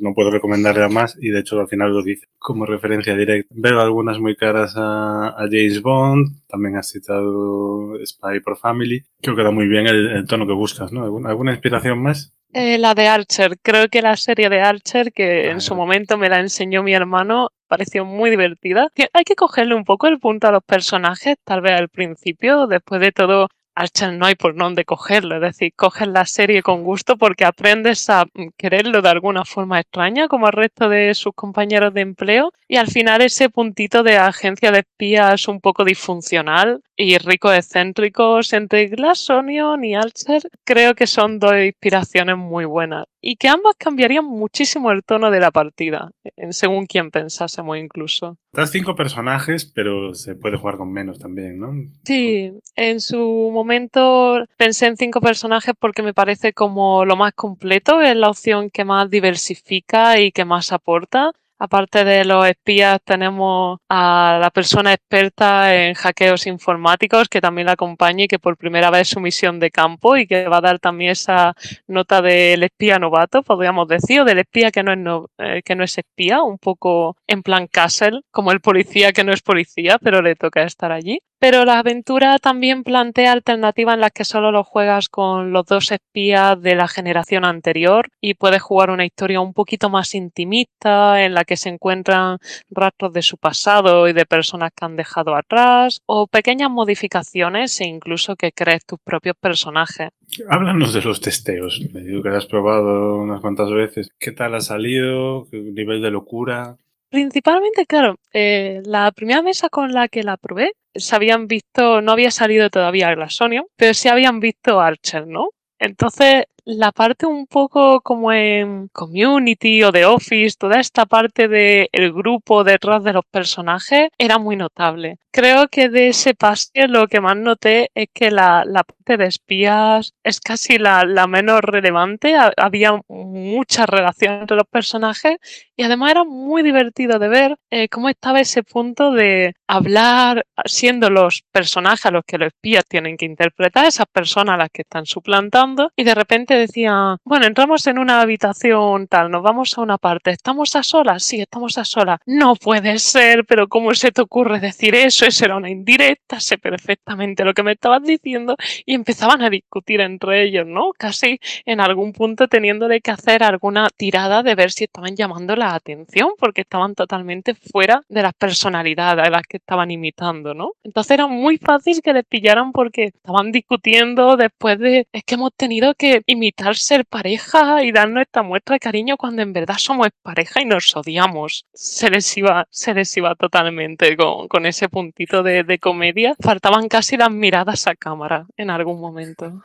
no 0.01 0.15
puedo 0.15 0.31
recomendarla 0.31 0.89
más. 0.89 1.17
Y 1.21 1.31
de 1.31 1.41
hecho, 1.41 1.59
al 1.61 1.69
final 1.69 1.93
lo 1.93 2.03
dice 2.03 2.27
como 2.39 2.67
referencia 2.67 3.17
directa. 3.17 3.49
Veo 3.55 3.81
algunas 3.81 4.19
muy 4.19 4.37
caras 4.37 4.75
a, 4.77 5.35
James 5.51 5.83
Bond. 5.83 6.47
También 6.49 6.77
has 6.77 6.89
citado 6.89 7.95
Spy 8.05 8.41
por 8.41 8.59
Family. 8.59 9.03
Creo 9.21 9.37
que 9.37 9.43
da 9.43 9.51
muy 9.51 9.69
bien 9.69 9.87
el, 9.87 10.27
tono 10.27 10.47
que 10.47 10.53
buscas, 10.53 10.93
¿no? 10.93 11.05
¿Alguna, 11.05 11.53
inspiración 11.53 12.03
más? 12.03 12.33
Eh, 12.53 12.79
la 12.79 12.95
de 12.95 13.09
Archer. 13.09 13.59
Creo 13.63 13.89
que 13.89 14.03
la 14.03 14.17
serie 14.17 14.49
de 14.49 14.61
Archer, 14.61 15.13
que 15.13 15.51
en 15.51 15.61
su 15.61 15.75
momento 15.75 16.19
me 16.19 16.29
la 16.29 16.41
enseñó 16.41 16.83
mi 16.83 16.95
hermano, 16.95 17.51
pareció 17.69 18.05
muy 18.05 18.31
divertida. 18.31 18.89
Hay 19.13 19.25
que 19.25 19.37
cogerle 19.37 19.75
un 19.75 19.85
poco 19.85 20.09
el 20.09 20.19
punto 20.19 20.49
a 20.49 20.53
los 20.53 20.65
personajes, 20.65 21.37
tal 21.45 21.61
vez 21.61 21.73
al 21.73 21.89
principio, 21.89 22.67
después 22.67 23.01
de 23.01 23.13
todo 23.13 23.49
Archer 23.81 24.13
no 24.13 24.27
hay 24.27 24.35
por 24.35 24.55
dónde 24.55 24.85
cogerlo, 24.85 25.37
es 25.37 25.41
decir, 25.41 25.73
coges 25.75 26.07
la 26.07 26.27
serie 26.27 26.63
con 26.63 26.85
gusto 26.85 27.17
porque 27.17 27.47
aprendes 27.47 28.11
a 28.11 28.27
quererlo 28.59 29.01
de 29.01 29.09
alguna 29.09 29.47
forma 29.47 29.81
extraña 29.81 30.29
como 30.29 30.49
el 30.49 30.53
resto 30.53 30.91
de 30.91 31.15
sus 31.15 31.33
compañeros 31.35 31.95
de 31.95 32.03
empleo 32.03 32.53
y 32.69 32.77
al 32.77 32.89
final 32.89 33.23
ese 33.23 33.49
puntito 33.49 34.03
de 34.03 34.19
agencia 34.19 34.71
de 34.71 34.81
espías 34.81 35.49
un 35.49 35.61
poco 35.61 35.85
disfuncional 35.85 36.83
y 37.03 37.17
ricos 37.17 37.55
excéntricos 37.55 38.53
entre 38.53 38.89
Glass 38.89 39.31
Onion 39.31 39.83
y 39.85 39.95
Archer 39.95 40.43
creo 40.65 40.95
que 40.95 41.07
son 41.07 41.39
dos 41.39 41.55
inspiraciones 41.57 42.37
muy 42.37 42.67
buenas 42.67 43.07
y 43.23 43.37
que 43.37 43.49
ambas 43.49 43.75
cambiarían 43.79 44.27
muchísimo 44.27 44.91
el 44.91 45.03
tono 45.03 45.31
de 45.31 45.41
la 45.41 45.51
partida, 45.51 46.11
según 46.51 46.85
quien 46.87 47.11
pensásemos 47.11 47.79
incluso. 47.79 48.37
Das 48.53 48.71
cinco 48.71 48.95
personajes, 48.97 49.65
pero 49.65 50.15
se 50.15 50.35
puede 50.35 50.59
jugar 50.59 50.77
con 50.77 50.93
menos 50.93 51.19
también, 51.19 51.59
¿no? 51.59 51.73
Sí, 52.05 52.53
en 52.77 53.01
su 53.01 53.51
momento 53.53 54.45
pensé 54.57 54.87
en 54.87 54.97
cinco 54.97 55.21
personajes 55.21 55.75
porque 55.79 56.03
me 56.03 56.15
parece 56.15 56.53
como 56.53 57.05
lo 57.05 57.17
más 57.17 57.33
completo, 57.33 58.01
es 58.01 58.17
la 58.17 58.29
opción 58.29 58.71
que 58.71 58.85
más 58.85 59.09
diversifica 59.09 60.21
y 60.21 60.33
que 60.33 60.45
más 60.45 60.73
aporta 60.73 61.33
Aparte 61.63 62.05
de 62.05 62.25
los 62.25 62.47
espías, 62.47 63.01
tenemos 63.05 63.81
a 63.87 64.39
la 64.41 64.51
persona 64.51 64.95
experta 64.95 65.75
en 65.77 65.93
hackeos 65.93 66.47
informáticos 66.47 67.29
que 67.29 67.43
también 67.43 67.67
la 67.67 67.73
acompaña 67.73 68.25
y 68.25 68.29
que 68.29 68.39
por 68.39 68.57
primera 68.57 68.91
vez 68.91 69.09
su 69.09 69.21
misión 69.21 69.61
de 69.61 69.71
campo 69.71 70.17
y 70.17 70.27
que 70.27 70.49
va 70.49 70.57
a 70.57 70.61
dar 70.63 70.79
también 70.79 71.11
esa 71.11 71.53
nota 71.87 72.23
del 72.23 72.63
espía 72.63 72.99
novato, 72.99 73.43
podríamos 73.43 73.89
decir, 73.89 74.23
o 74.23 74.25
del 74.25 74.39
espía 74.39 74.71
que 74.71 74.83
no 74.83 74.95
es, 74.95 75.29
eh, 75.37 75.63
que 75.63 75.75
no 75.75 75.85
es 75.85 75.99
espía, 75.99 76.43
un 76.43 76.57
poco 76.57 77.19
en 77.27 77.43
plan 77.43 77.67
Castle, 77.67 78.23
como 78.31 78.53
el 78.53 78.63
policía 78.63 79.13
que 79.13 79.23
no 79.23 79.35
es 79.35 79.43
policía, 79.43 79.99
pero 80.03 80.23
le 80.23 80.37
toca 80.37 80.63
estar 80.63 80.93
allí. 80.93 81.21
Pero 81.41 81.65
la 81.65 81.79
aventura 81.79 82.39
también 82.39 82.85
plantea 82.85 83.33
alternativas 83.33 83.95
en 83.95 84.03
las 84.03 84.13
que 84.13 84.27
solo 84.27 84.53
lo 84.53 84.63
juegas 84.63 85.09
con 85.09 85.53
los 85.53 85.65
dos 85.65 85.91
espías 85.91 86.61
de 86.61 86.75
la 86.75 86.87
generación 86.87 87.47
anterior 87.47 88.09
y 88.21 88.35
puedes 88.35 88.61
jugar 88.61 88.91
una 88.91 89.07
historia 89.07 89.41
un 89.41 89.55
poquito 89.55 89.89
más 89.89 90.15
intimista 90.15 91.25
en 91.25 91.33
la 91.33 91.47
que 91.47 91.57
se 91.57 91.71
encuentran 91.71 92.37
rastros 92.69 93.15
de 93.15 93.23
su 93.23 93.39
pasado 93.39 94.07
y 94.07 94.13
de 94.13 94.27
personas 94.27 94.71
que 94.77 94.85
han 94.85 94.97
dejado 94.97 95.35
atrás 95.35 96.03
o 96.05 96.27
pequeñas 96.27 96.71
modificaciones 96.71 97.81
e 97.81 97.87
incluso 97.87 98.37
que 98.37 98.53
crees 98.53 98.85
tus 98.85 98.99
propios 99.01 99.37
personajes. 99.41 100.11
Háblanos 100.47 100.93
de 100.93 101.01
los 101.01 101.23
testeos. 101.23 101.81
Me 101.95 102.03
digo 102.03 102.23
que 102.23 102.29
has 102.29 102.45
probado 102.45 103.17
unas 103.17 103.41
cuantas 103.41 103.71
veces. 103.71 104.11
¿Qué 104.19 104.33
tal 104.33 104.55
ha 104.57 104.61
salido? 104.61 105.47
¿Qué 105.51 105.59
nivel 105.59 106.03
de 106.03 106.11
locura? 106.11 106.77
Principalmente, 107.11 107.87
claro, 107.87 108.21
eh, 108.33 108.83
la 108.85 109.11
primera 109.11 109.43
mesa 109.43 109.69
con 109.69 109.93
la 109.93 110.07
que 110.09 110.23
la 110.23 110.37
probé, 110.37 110.73
se 110.95 111.17
habían 111.17 111.49
visto, 111.49 112.01
no 112.01 112.13
había 112.13 112.31
salido 112.31 112.71
todavía 112.71 113.15
Glassonion, 113.15 113.67
pero 113.77 113.95
sí 113.95 114.09
habían 114.09 114.39
visto 114.39 114.81
Archer, 114.81 115.27
¿no? 115.27 115.51
Entonces, 115.81 116.45
la 116.65 116.93
parte 116.93 117.27
un 117.27 117.47
poco 117.47 118.01
como 118.01 118.33
en 118.33 118.89
Community 118.89 119.83
o 119.83 119.93
The 119.93 120.05
Office, 120.07 120.57
toda 120.59 120.81
esta 120.81 121.07
parte 121.07 121.49
del 121.49 121.89
el 121.93 122.13
grupo 122.13 122.65
detrás 122.65 123.03
de 123.05 123.13
los 123.13 123.25
personajes 123.25 124.09
era 124.19 124.39
muy 124.39 124.57
notable. 124.57 125.19
Creo 125.33 125.69
que 125.69 125.89
de 125.89 126.09
ese 126.09 126.35
pase 126.35 126.89
lo 126.89 127.07
que 127.07 127.21
más 127.21 127.37
noté 127.37 127.91
es 127.95 128.09
que 128.13 128.33
la, 128.33 128.65
parte 128.85 129.17
de 129.17 129.27
espías 129.27 130.13
es 130.25 130.41
casi 130.41 130.77
la, 130.79 131.05
menos 131.29 131.61
relevante. 131.61 132.35
Había 132.57 133.01
mucha 133.09 133.87
relación 133.87 134.41
entre 134.41 134.57
los 134.57 134.67
personajes 134.67 135.37
y 135.77 135.85
además 135.85 136.11
era 136.11 136.25
muy 136.25 136.63
divertido 136.63 137.19
de 137.21 137.29
ver 137.29 137.57
eh, 137.71 137.89
cómo 137.89 138.09
estaba 138.09 138.41
ese 138.41 138.65
punto 138.65 139.13
de 139.13 139.55
hablar 139.69 140.45
siendo 140.65 141.11
los 141.11 141.43
personajes 141.53 142.07
a 142.07 142.11
los 142.11 142.25
que 142.25 142.39
los 142.39 142.49
espías 142.49 142.85
tienen 142.89 143.17
que 143.17 143.25
interpretar, 143.25 143.87
esas 143.87 144.07
personas 144.07 144.55
a 144.55 144.59
las 144.59 144.71
que 144.71 144.83
están 144.83 145.07
suplantando 145.07 145.93
y 145.97 146.05
de 146.05 146.15
repente 146.15 146.55
decía, 146.61 147.17
bueno, 147.25 147.47
entramos 147.47 147.87
en 147.87 147.99
una 147.99 148.21
habitación 148.21 149.07
tal, 149.09 149.31
nos 149.31 149.43
vamos 149.43 149.77
a 149.77 149.83
una 149.83 149.99
parte, 149.99 150.31
¿estamos 150.31 150.77
a 150.77 150.83
solas? 150.83 151.23
Sí, 151.25 151.41
estamos 151.41 151.79
a 151.79 151.85
solas. 151.85 152.21
No 152.27 152.55
puede 152.55 152.99
ser, 152.99 153.45
pero 153.45 153.69
¿cómo 153.69 153.95
se 153.95 154.11
te 154.11 154.23
ocurre 154.23 154.61
decir 154.61 154.95
eso? 154.95 155.27
Eso 155.27 155.45
era 155.45 155.57
una 155.57 155.71
indirecta, 155.71 156.41
sé 156.41 156.59
perfectamente 156.59 157.45
lo 157.45 157.55
que 157.55 157.63
me 157.63 157.73
estabas 157.73 158.03
diciendo 158.03 158.57
y 158.87 158.95
empezaban 158.95 159.43
a 159.43 159.51
discutir 159.51 160.01
entre 160.01 160.45
ellos, 160.45 160.67
¿no? 160.67 160.93
Casi 160.97 161.39
en 161.65 161.81
algún 161.81 162.13
punto 162.13 162.49
teniéndole 162.49 163.01
que 163.01 163.11
hacer 163.11 163.43
alguna 163.43 163.89
tirada 163.97 164.43
de 164.43 164.55
ver 164.55 164.71
si 164.71 164.85
estaban 164.85 165.17
llamando 165.17 165.57
la 165.57 165.75
atención 165.75 166.31
porque 166.39 166.63
estaban 166.63 166.95
totalmente 166.95 167.55
fuera 167.55 168.03
de 168.09 168.23
las 168.23 168.35
personalidades 168.35 169.27
a 169.27 169.31
las 169.31 169.43
que 169.43 169.59
estaban 169.59 169.91
imitando, 169.91 170.55
¿no? 170.55 170.73
Entonces 170.85 171.13
era 171.13 171.27
muy 171.27 171.59
fácil 171.59 172.01
que 172.03 172.13
les 172.13 172.25
pillaran 172.25 172.73
porque 172.73 173.05
estaban 173.05 173.53
discutiendo 173.53 174.37
después 174.37 174.79
de, 174.79 175.07
es 175.13 175.25
que 175.25 175.35
hemos 175.35 175.53
tenido 175.57 175.95
que 175.95 176.23
imitar 176.27 176.40
ser 176.75 177.05
pareja 177.05 177.83
y 177.85 177.93
darnos 177.93 178.23
esta 178.23 178.43
muestra 178.43 178.75
de 178.75 178.81
cariño 178.81 179.17
cuando 179.17 179.43
en 179.43 179.53
verdad 179.53 179.77
somos 179.79 180.09
pareja 180.23 180.61
y 180.61 180.65
nos 180.65 180.95
odiamos. 180.97 181.65
Se 181.73 182.11
les 182.11 182.37
iba, 182.37 182.67
se 182.71 182.95
les 182.95 183.17
iba 183.17 183.35
totalmente 183.35 184.17
con, 184.17 184.49
con 184.49 184.67
ese 184.67 184.89
puntito 184.89 185.43
de, 185.43 185.65
de, 185.65 185.79
comedia. 185.79 186.35
Faltaban 186.41 186.89
casi 186.89 187.17
las 187.17 187.31
miradas 187.31 187.87
a 187.87 187.95
cámara 187.95 188.47
en 188.57 188.71
algún 188.71 189.01
momento. 189.01 189.63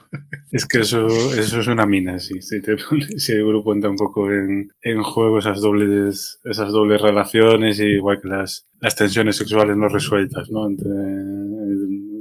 Es 0.51 0.65
que 0.65 0.79
eso, 0.79 1.07
eso 1.07 1.59
es 1.59 1.67
una 1.67 1.85
mina, 1.85 2.19
sí. 2.19 2.41
Si, 2.41 2.61
te, 2.61 2.75
si 3.17 3.31
el 3.33 3.45
grupo 3.45 3.73
entra 3.73 3.89
un 3.89 3.97
poco 3.97 4.31
en, 4.31 4.71
en 4.81 5.03
juego 5.03 5.39
esas 5.39 5.61
dobles, 5.61 6.39
esas 6.43 6.71
dobles 6.71 7.01
relaciones, 7.01 7.79
y 7.79 7.85
igual 7.85 8.21
que 8.21 8.27
las, 8.27 8.67
las 8.79 8.95
tensiones 8.95 9.35
sexuales 9.35 9.75
no 9.77 9.87
resueltas, 9.87 10.49
¿no? 10.49 10.67
Entre, 10.67 10.89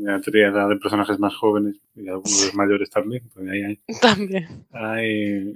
la 0.04 0.20
tríada 0.20 0.68
de 0.68 0.76
personajes 0.76 1.18
más 1.18 1.34
jóvenes 1.34 1.76
y 1.94 2.08
algunos 2.08 2.54
mayores 2.54 2.90
también. 2.90 3.22
Pues 3.32 3.48
ahí 3.48 3.62
hay, 3.62 3.80
también. 4.00 4.66
Hay, 4.72 5.54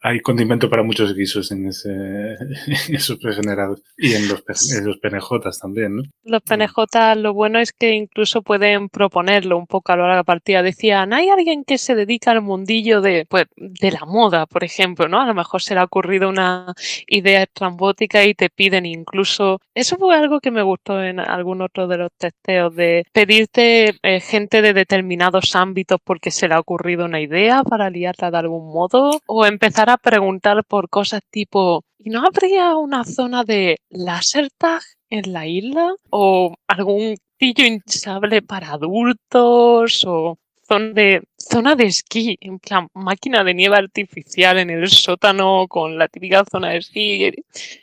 hay 0.00 0.20
condimento 0.20 0.70
para 0.70 0.82
muchos 0.82 1.14
guisos 1.14 1.50
en, 1.50 1.66
ese, 1.66 1.90
en 2.88 2.94
esos 2.94 3.18
pregenerados 3.18 3.82
y 3.96 4.14
en 4.14 4.28
los, 4.28 4.44
en 4.72 4.86
los 4.86 4.98
PNJs 4.98 5.58
también, 5.60 5.96
¿no? 5.96 6.02
Los 6.24 6.42
PNJ 6.42 7.16
lo 7.16 7.34
bueno 7.34 7.58
es 7.58 7.72
que 7.72 7.92
incluso 7.92 8.42
pueden 8.42 8.88
proponerlo 8.88 9.58
un 9.58 9.66
poco 9.66 9.92
a 9.92 9.96
lo 9.96 10.02
largo 10.02 10.14
de 10.14 10.20
la 10.20 10.24
partida. 10.24 10.62
Decían, 10.62 11.12
hay 11.12 11.28
alguien 11.28 11.64
que 11.64 11.78
se 11.78 11.94
dedica 11.94 12.30
al 12.30 12.42
mundillo 12.42 13.00
de, 13.00 13.26
pues, 13.28 13.46
de 13.56 13.90
la 13.90 14.04
moda, 14.06 14.46
por 14.46 14.64
ejemplo, 14.64 15.08
¿no? 15.08 15.20
A 15.20 15.26
lo 15.26 15.34
mejor 15.34 15.62
se 15.62 15.74
le 15.74 15.80
ha 15.80 15.84
ocurrido 15.84 16.28
una 16.28 16.72
idea 17.06 17.42
estrambótica 17.42 18.24
y 18.24 18.34
te 18.34 18.50
piden 18.50 18.86
incluso... 18.86 19.60
Eso 19.74 19.96
fue 19.96 20.14
algo 20.14 20.40
que 20.40 20.50
me 20.50 20.62
gustó 20.62 21.02
en 21.02 21.18
algún 21.20 21.62
otro 21.62 21.88
de 21.88 21.98
los 21.98 22.10
testeos, 22.16 22.74
de 22.74 23.04
pedirte 23.12 23.96
eh, 24.02 24.20
gente 24.20 24.62
de 24.62 24.72
determinados 24.72 25.56
ámbitos 25.56 25.98
porque 26.04 26.30
se 26.30 26.48
le 26.48 26.54
ha 26.54 26.60
ocurrido 26.60 27.04
una 27.04 27.20
idea 27.20 27.62
para 27.62 27.90
liarla 27.90 28.30
de 28.30 28.38
algún 28.38 28.72
modo 28.72 29.20
o 29.26 29.46
empezar 29.46 29.87
a 29.88 29.98
preguntar 29.98 30.64
por 30.64 30.88
cosas 30.88 31.22
tipo, 31.30 31.84
¿y 31.98 32.10
no 32.10 32.24
habría 32.24 32.76
una 32.76 33.04
zona 33.04 33.44
de 33.44 33.78
láser 33.90 34.50
tag 34.56 34.82
en 35.10 35.32
la 35.32 35.46
isla? 35.46 35.94
¿O 36.10 36.54
algún 36.66 37.16
pillo 37.36 37.64
hinchable 37.64 38.42
para 38.42 38.72
adultos? 38.72 40.04
¿O 40.06 40.38
zona 40.66 40.92
de, 40.92 41.22
zona 41.36 41.76
de 41.76 41.86
esquí? 41.86 42.36
En 42.40 42.58
plan, 42.58 42.88
máquina 42.94 43.44
de 43.44 43.54
nieve 43.54 43.76
artificial 43.76 44.58
en 44.58 44.70
el 44.70 44.88
sótano 44.88 45.66
con 45.68 45.98
la 45.98 46.08
típica 46.08 46.44
zona 46.50 46.70
de 46.70 46.78
esquí. 46.78 47.30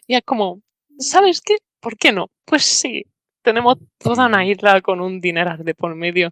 Y 0.07 0.15
es 0.15 0.23
como, 0.23 0.61
¿sabes 0.99 1.41
qué? 1.41 1.57
¿Por 1.79 1.97
qué 1.97 2.11
no? 2.11 2.29
Pues 2.45 2.63
sí, 2.63 3.05
tenemos 3.41 3.77
toda 3.97 4.27
una 4.27 4.45
isla 4.45 4.81
con 4.81 5.01
un 5.01 5.21
dinero 5.21 5.57
de 5.57 5.75
por 5.75 5.95
medio. 5.95 6.31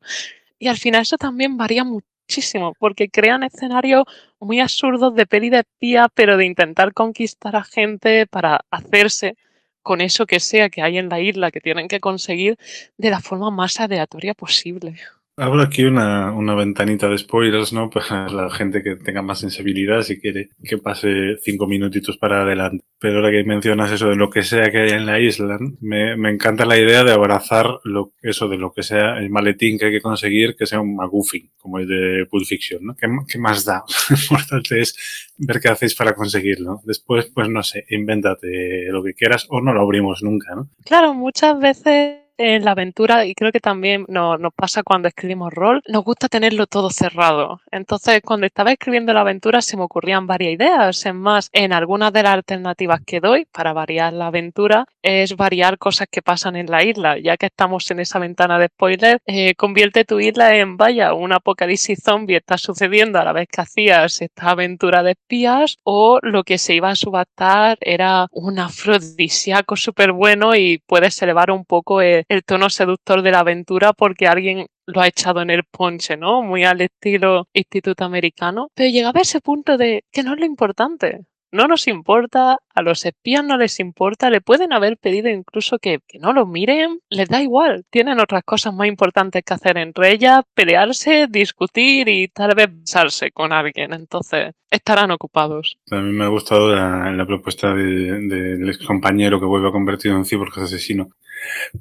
Y 0.60 0.68
al 0.68 0.78
final 0.78 1.02
eso 1.02 1.18
también 1.18 1.58
varía 1.58 1.84
mucho 1.84 2.08
muchísimo, 2.34 2.74
porque 2.80 3.10
crean 3.10 3.44
escenarios 3.44 4.06
muy 4.40 4.60
absurdos 4.60 5.14
de 5.14 5.28
peli 5.28 5.50
de 5.52 5.60
espía, 5.60 6.08
pero 6.14 6.36
de 6.36 6.46
intentar 6.46 6.92
conquistar 6.94 7.56
a 7.56 7.64
gente 7.64 8.26
para 8.26 8.62
hacerse 8.72 9.36
con 9.84 10.02
eso 10.02 10.26
que 10.26 10.40
sea 10.40 10.70
que 10.70 10.82
hay 10.82 10.98
en 10.98 11.10
la 11.10 11.20
isla 11.20 11.52
que 11.52 11.62
tienen 11.62 11.88
que 11.88 12.00
conseguir 12.00 12.58
de 12.98 13.10
la 13.12 13.20
forma 13.20 13.52
más 13.52 13.80
aleatoria 13.80 14.34
posible. 14.34 14.96
Abro 15.36 15.64
aquí 15.64 15.84
una, 15.84 16.32
una, 16.32 16.54
ventanita 16.54 17.10
de 17.10 17.18
spoilers, 17.18 17.74
¿no? 17.74 17.90
Para 17.90 18.30
la 18.30 18.50
gente 18.52 18.84
que 18.84 18.96
tenga 18.98 19.24
más 19.24 19.40
sensibilidad 19.40 20.04
si 20.04 20.20
quiere 20.20 20.50
que 20.64 20.78
pase 20.78 21.38
cinco 21.42 21.66
minutitos 21.66 22.18
para 22.18 22.44
adelante. 22.44 22.86
Pero 23.00 23.18
ahora 23.18 23.32
que 23.32 23.44
mencionas 23.44 23.92
eso 23.92 24.10
de 24.10 24.16
lo 24.16 24.30
que 24.30 24.44
sea 24.44 24.70
que 24.72 24.78
hay 24.78 24.92
en 24.92 25.08
la 25.08 25.20
isla, 25.20 25.58
me, 25.82 26.16
me 26.18 26.30
encanta 26.30 26.66
la 26.66 26.78
idea 26.78 27.04
de 27.04 27.12
abrazar 27.12 27.68
lo, 27.84 28.14
eso 28.22 28.48
de 28.48 28.58
lo 28.58 28.74
que 28.74 28.84
sea 28.84 29.18
el 29.18 29.32
maletín 29.32 29.80
que 29.80 29.88
hay 29.88 29.92
que 29.92 30.02
conseguir, 30.02 30.56
que 30.56 30.68
sea 30.68 30.80
un 30.80 30.96
McGuffin, 30.96 31.50
como 31.58 31.80
el 31.80 31.88
de 31.88 32.28
Pulp 32.30 32.46
Fiction, 32.46 32.86
¿no? 32.86 32.96
¿Qué, 32.96 33.08
qué 33.28 33.40
más 33.40 33.66
da? 33.66 33.84
Lo 34.10 34.16
importante 34.16 34.82
es 34.82 34.96
ver 35.38 35.60
qué 35.60 35.70
hacéis 35.70 35.96
para 35.96 36.14
conseguirlo. 36.14 36.82
Después, 36.84 37.32
pues 37.34 37.50
no 37.50 37.64
sé, 37.64 37.86
invéntate 37.90 38.86
lo 38.90 39.04
que 39.04 39.16
quieras 39.16 39.48
o 39.50 39.62
no 39.62 39.74
lo 39.74 39.82
abrimos 39.82 40.22
nunca, 40.22 40.54
¿no? 40.56 40.70
Claro, 40.86 41.16
muchas 41.16 41.60
veces 41.60 42.23
en 42.38 42.66
la 42.66 42.72
aventura, 42.72 43.26
y 43.26 43.34
creo 43.36 43.52
que 43.52 43.60
también 43.60 44.06
nos, 44.08 44.40
pasa 44.56 44.84
cuando 44.84 45.08
escribimos 45.08 45.54
rol, 45.54 45.82
nos 45.88 46.04
gusta 46.04 46.28
tenerlo 46.28 46.68
todo 46.68 46.90
cerrado. 46.90 47.62
Entonces, 47.72 48.22
cuando 48.24 48.48
estaba 48.48 48.72
escribiendo 48.72 49.14
la 49.14 49.22
aventura, 49.22 49.62
se 49.62 49.78
me 49.78 49.84
ocurrían 49.84 50.28
varias 50.28 50.54
ideas. 50.54 51.06
Es 51.06 51.14
más, 51.14 51.50
en 51.54 51.74
algunas 51.74 52.12
de 52.14 52.24
las 52.24 52.34
alternativas 52.34 53.02
que 53.06 53.20
doy 53.20 53.46
para 53.52 53.74
variar 53.74 54.14
la 54.14 54.28
aventura, 54.28 54.86
es 55.02 55.36
variar 55.36 55.78
cosas 55.78 56.08
que 56.10 56.22
pasan 56.22 56.56
en 56.56 56.70
la 56.70 56.84
isla. 56.84 57.18
Ya 57.20 57.38
que 57.38 57.48
estamos 57.48 57.90
en 57.92 58.00
esa 58.00 58.20
ventana 58.20 58.58
de 58.60 58.68
spoiler, 58.68 59.20
eh, 59.26 59.54
convierte 59.56 60.06
tu 60.06 60.20
isla 60.20 60.56
en, 60.56 60.78
vaya, 60.78 61.14
un 61.14 61.34
apocalipsis 61.34 62.00
zombie 62.04 62.38
está 62.38 62.58
sucediendo 62.58 63.20
a 63.20 63.24
la 63.24 63.34
vez 63.34 63.48
que 63.48 63.62
hacías 63.62 64.22
esta 64.22 64.52
aventura 64.52 65.04
de 65.04 65.12
espías, 65.12 65.78
o 65.84 66.20
lo 66.22 66.44
que 66.44 66.58
se 66.58 66.76
iba 66.76 66.90
a 66.90 66.96
subastar 66.96 67.78
era 67.82 68.28
un 68.32 68.60
afrodisíaco 68.60 69.76
súper 69.76 70.12
bueno 70.12 70.56
y 70.56 70.80
puedes 70.86 71.22
elevar 71.22 71.52
un 71.52 71.66
poco 71.66 72.02
el 72.02 72.23
el 72.30 72.44
tono 72.44 72.70
seductor 72.70 73.22
de 73.22 73.32
la 73.32 73.40
aventura 73.40 73.94
porque 73.94 74.28
alguien 74.28 74.68
lo 74.86 75.02
ha 75.02 75.08
echado 75.08 75.42
en 75.42 75.50
el 75.50 75.64
ponche, 75.64 76.18
¿no? 76.18 76.42
Muy 76.42 76.64
al 76.64 76.82
estilo 76.82 77.48
instituto 77.54 78.04
americano. 78.06 78.70
Pero 78.76 78.90
llegaba 78.90 79.20
a 79.20 79.24
ese 79.24 79.42
punto 79.42 79.78
de 79.78 80.04
que 80.12 80.24
no 80.24 80.34
es 80.34 80.40
lo 80.40 80.46
importante. 80.46 81.22
no 81.52 81.68
nos 81.68 81.88
importa, 81.88 82.58
a 82.74 82.82
los 82.82 83.06
espías 83.06 83.46
no 83.46 83.58
les 83.58 83.80
importa, 83.80 84.32
le 84.32 84.42
pueden 84.42 84.74
haber 84.74 84.98
pedido 84.98 85.30
incluso 85.30 85.78
que, 85.78 86.00
que 86.08 86.18
no 86.18 86.34
los 86.34 86.48
miren, 86.48 87.00
les 87.12 87.30
da 87.30 87.44
igual, 87.44 87.86
tienen 87.92 88.20
otras 88.20 88.42
cosas 88.44 88.74
más 88.74 88.88
importantes 88.88 89.44
que 89.46 89.54
hacer 89.54 89.78
entre 89.78 90.14
ellas, 90.14 90.42
pelearse, 90.56 91.28
discutir 91.30 92.10
y 92.10 92.28
tal 92.28 92.56
vez 92.56 92.70
besarse 92.72 93.30
con 93.30 93.54
alguien, 93.54 93.94
entonces 93.94 94.56
estarán 94.72 95.12
ocupados. 95.12 95.78
A 95.92 95.98
mí 95.98 96.12
me 96.12 96.24
ha 96.24 96.30
gustado 96.30 96.76
la, 96.76 97.26
propuesta 97.28 97.72
del 97.76 98.28
de, 98.28 98.58
de 98.58 98.72
ex 98.72 98.84
compañero 98.88 99.40
que 99.40 99.46
vuelve 99.46 99.70
a 99.70 99.72
convertido 99.72 100.18
en 100.18 100.26
cyborg 100.26 100.58
asesino. 100.60 101.12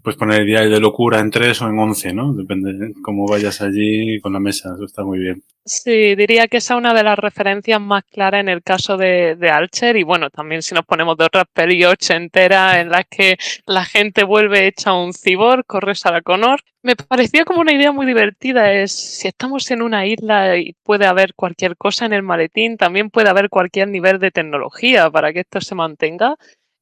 Pues 0.02 0.16
poner 0.16 0.44
diario 0.44 0.70
de 0.70 0.80
locura 0.80 1.20
en 1.20 1.30
tres 1.30 1.60
o 1.62 1.68
en 1.68 1.78
once, 1.78 2.12
¿no? 2.12 2.32
Depende 2.34 2.72
de 2.72 2.92
cómo 3.02 3.26
vayas 3.26 3.60
allí 3.60 4.20
con 4.20 4.32
la 4.32 4.40
mesa, 4.40 4.72
eso 4.74 4.84
está 4.84 5.04
muy 5.04 5.18
bien. 5.18 5.42
Sí, 5.64 6.16
diría 6.16 6.48
que 6.48 6.56
esa 6.56 6.74
es 6.74 6.78
una 6.78 6.92
de 6.92 7.04
las 7.04 7.16
referencias 7.16 7.80
más 7.80 8.02
claras 8.04 8.40
en 8.40 8.48
el 8.48 8.64
caso 8.64 8.96
de, 8.96 9.36
de 9.36 9.48
Archer 9.48 9.96
y 9.96 10.02
bueno, 10.02 10.28
también 10.28 10.60
si 10.60 10.74
nos 10.74 10.84
ponemos 10.84 11.16
de 11.16 11.24
otras 11.24 11.44
peli 11.52 11.84
enteras 12.10 12.78
en 12.78 12.88
las 12.90 13.04
que 13.08 13.36
la 13.66 13.84
gente 13.84 14.24
vuelve 14.24 14.66
hecha 14.66 14.92
un 14.92 15.12
cyborg, 15.12 15.64
corre 15.64 15.94
Sarah 15.94 16.20
Connor. 16.20 16.60
Me 16.82 16.96
parecía 16.96 17.44
como 17.44 17.60
una 17.60 17.72
idea 17.72 17.92
muy 17.92 18.06
divertida, 18.06 18.72
es 18.72 18.90
si 18.90 19.28
estamos 19.28 19.70
en 19.70 19.82
una 19.82 20.04
isla 20.04 20.56
y 20.56 20.74
puede 20.82 21.06
haber 21.06 21.32
cualquier 21.34 21.76
cosa 21.76 22.06
en 22.06 22.12
el 22.12 22.24
maletín, 22.24 22.76
también 22.76 23.08
puede 23.08 23.28
haber 23.28 23.48
cualquier 23.48 23.86
nivel 23.86 24.18
de 24.18 24.32
tecnología 24.32 25.08
para 25.10 25.32
que 25.32 25.40
esto 25.40 25.60
se 25.60 25.76
mantenga. 25.76 26.34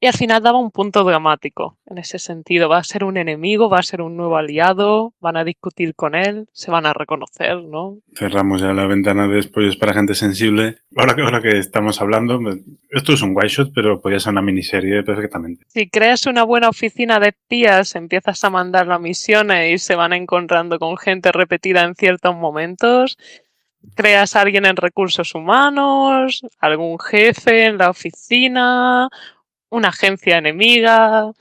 Y 0.02 0.06
al 0.06 0.14
final 0.14 0.42
daba 0.42 0.58
un 0.58 0.70
punto 0.70 1.04
dramático 1.04 1.76
en 1.84 1.98
ese 1.98 2.18
sentido. 2.18 2.70
Va 2.70 2.78
a 2.78 2.84
ser 2.84 3.04
un 3.04 3.18
enemigo, 3.18 3.68
va 3.68 3.80
a 3.80 3.82
ser 3.82 4.00
un 4.00 4.16
nuevo 4.16 4.38
aliado, 4.38 5.12
van 5.20 5.36
a 5.36 5.44
discutir 5.44 5.94
con 5.94 6.14
él, 6.14 6.48
se 6.52 6.70
van 6.70 6.86
a 6.86 6.94
reconocer, 6.94 7.56
¿no? 7.64 7.98
Cerramos 8.14 8.62
ya 8.62 8.72
la 8.72 8.86
ventana 8.86 9.28
de 9.28 9.42
spoilers 9.42 9.76
para 9.76 9.92
gente 9.92 10.14
sensible. 10.14 10.78
Ahora 10.96 11.14
que, 11.14 11.20
ahora 11.20 11.42
que 11.42 11.58
estamos 11.58 12.00
hablando, 12.00 12.40
esto 12.88 13.12
es 13.12 13.20
un 13.20 13.36
one 13.36 13.48
shot, 13.48 13.72
pero 13.74 14.00
podría 14.00 14.20
ser 14.20 14.32
una 14.32 14.40
miniserie 14.40 15.02
perfectamente. 15.02 15.66
Si 15.68 15.90
creas 15.90 16.24
una 16.24 16.44
buena 16.44 16.70
oficina 16.70 17.20
de 17.20 17.28
espías, 17.28 17.94
empiezas 17.94 18.42
a 18.42 18.48
mandar 18.48 18.86
las 18.86 19.02
misiones 19.02 19.74
y 19.74 19.78
se 19.78 19.96
van 19.96 20.14
encontrando 20.14 20.78
con 20.78 20.96
gente 20.96 21.30
repetida 21.30 21.84
en 21.84 21.94
ciertos 21.94 22.34
momentos 22.34 23.18
creas 23.94 24.36
a 24.36 24.42
alguien 24.42 24.66
en 24.66 24.76
recursos 24.76 25.34
humanos, 25.34 26.44
algún 26.58 26.98
jefe 26.98 27.64
en 27.64 27.78
la 27.78 27.90
oficina, 27.90 29.08
una 29.70 29.88
agencia 29.88 30.38
enemiga, 30.38 31.32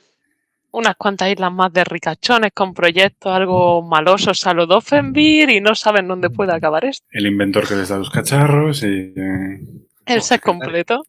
unas 0.71 0.95
cuantas 0.95 1.31
islas 1.31 1.51
más 1.51 1.73
de 1.73 1.83
ricachones 1.83 2.51
con 2.53 2.73
proyectos 2.73 3.31
algo 3.31 3.81
malosos 3.81 4.45
a 4.45 4.53
lo 4.53 4.65
Doffenbir 4.65 5.49
y 5.49 5.61
no 5.61 5.75
saben 5.75 6.07
dónde 6.07 6.29
puede 6.29 6.53
acabar 6.53 6.85
esto. 6.85 7.05
El 7.11 7.27
inventor 7.27 7.67
que 7.67 7.75
les 7.75 7.89
da 7.89 7.97
los 7.97 8.09
cacharros 8.09 8.83
y... 8.83 9.13
Eh, 9.15 9.59
El 10.05 10.21
set 10.21 10.41
completo. 10.41 11.03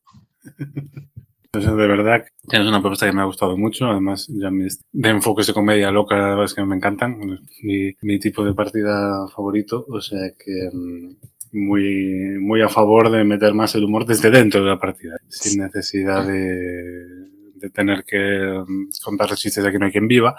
Entonces, 1.53 1.77
de 1.77 1.87
verdad, 1.89 2.25
es 2.49 2.61
una 2.61 2.81
propuesta 2.81 3.07
que 3.07 3.13
me 3.13 3.23
ha 3.23 3.25
gustado 3.25 3.57
mucho. 3.57 3.87
Además, 3.87 4.29
ya 4.29 4.53
mis 4.53 4.81
de 4.93 5.09
enfoques 5.09 5.49
de 5.49 5.53
comedia 5.53 5.91
loca 5.91 6.45
es 6.45 6.55
que 6.55 6.65
me 6.65 6.77
encantan. 6.77 7.19
Mi, 7.63 7.93
mi 8.03 8.21
tipo 8.21 8.45
de 8.45 8.55
partida 8.55 9.27
favorito. 9.35 9.85
O 9.89 10.01
sea 10.01 10.31
que 10.39 10.71
mm, 10.73 11.17
muy, 11.53 12.39
muy 12.41 12.63
a 12.63 12.69
favor 12.69 13.11
de 13.11 13.25
meter 13.25 13.55
más 13.55 13.75
el 13.75 13.85
humor 13.85 14.07
desde 14.07 14.31
dentro 14.31 14.63
de 14.63 14.71
la 14.71 14.79
partida, 14.79 15.17
sin 15.29 15.61
necesidad 15.61 16.27
de, 16.27 17.31
de 17.55 17.71
tener 17.71 18.05
que 18.05 18.63
contar 19.03 19.35
chistes 19.35 19.63
de 19.63 19.71
que 19.71 19.79
no 19.79 19.87
hay 19.87 19.93
quien 19.93 20.09
viva, 20.09 20.37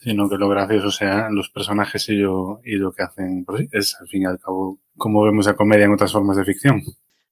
sino 0.00 0.28
que 0.28 0.36
lo 0.36 0.48
gracioso 0.48 0.90
sean 0.90 1.34
los 1.34 1.50
personajes 1.50 2.08
y, 2.08 2.18
yo, 2.18 2.60
y 2.64 2.76
lo 2.76 2.92
que 2.92 3.02
hacen 3.02 3.44
por 3.44 3.58
sí. 3.58 3.68
Es, 3.72 3.96
al 4.00 4.08
fin 4.08 4.22
y 4.22 4.26
al 4.26 4.38
cabo, 4.38 4.78
como 4.96 5.22
vemos 5.22 5.46
la 5.46 5.54
comedia 5.54 5.86
en 5.86 5.92
otras 5.92 6.12
formas 6.12 6.36
de 6.36 6.44
ficción. 6.44 6.82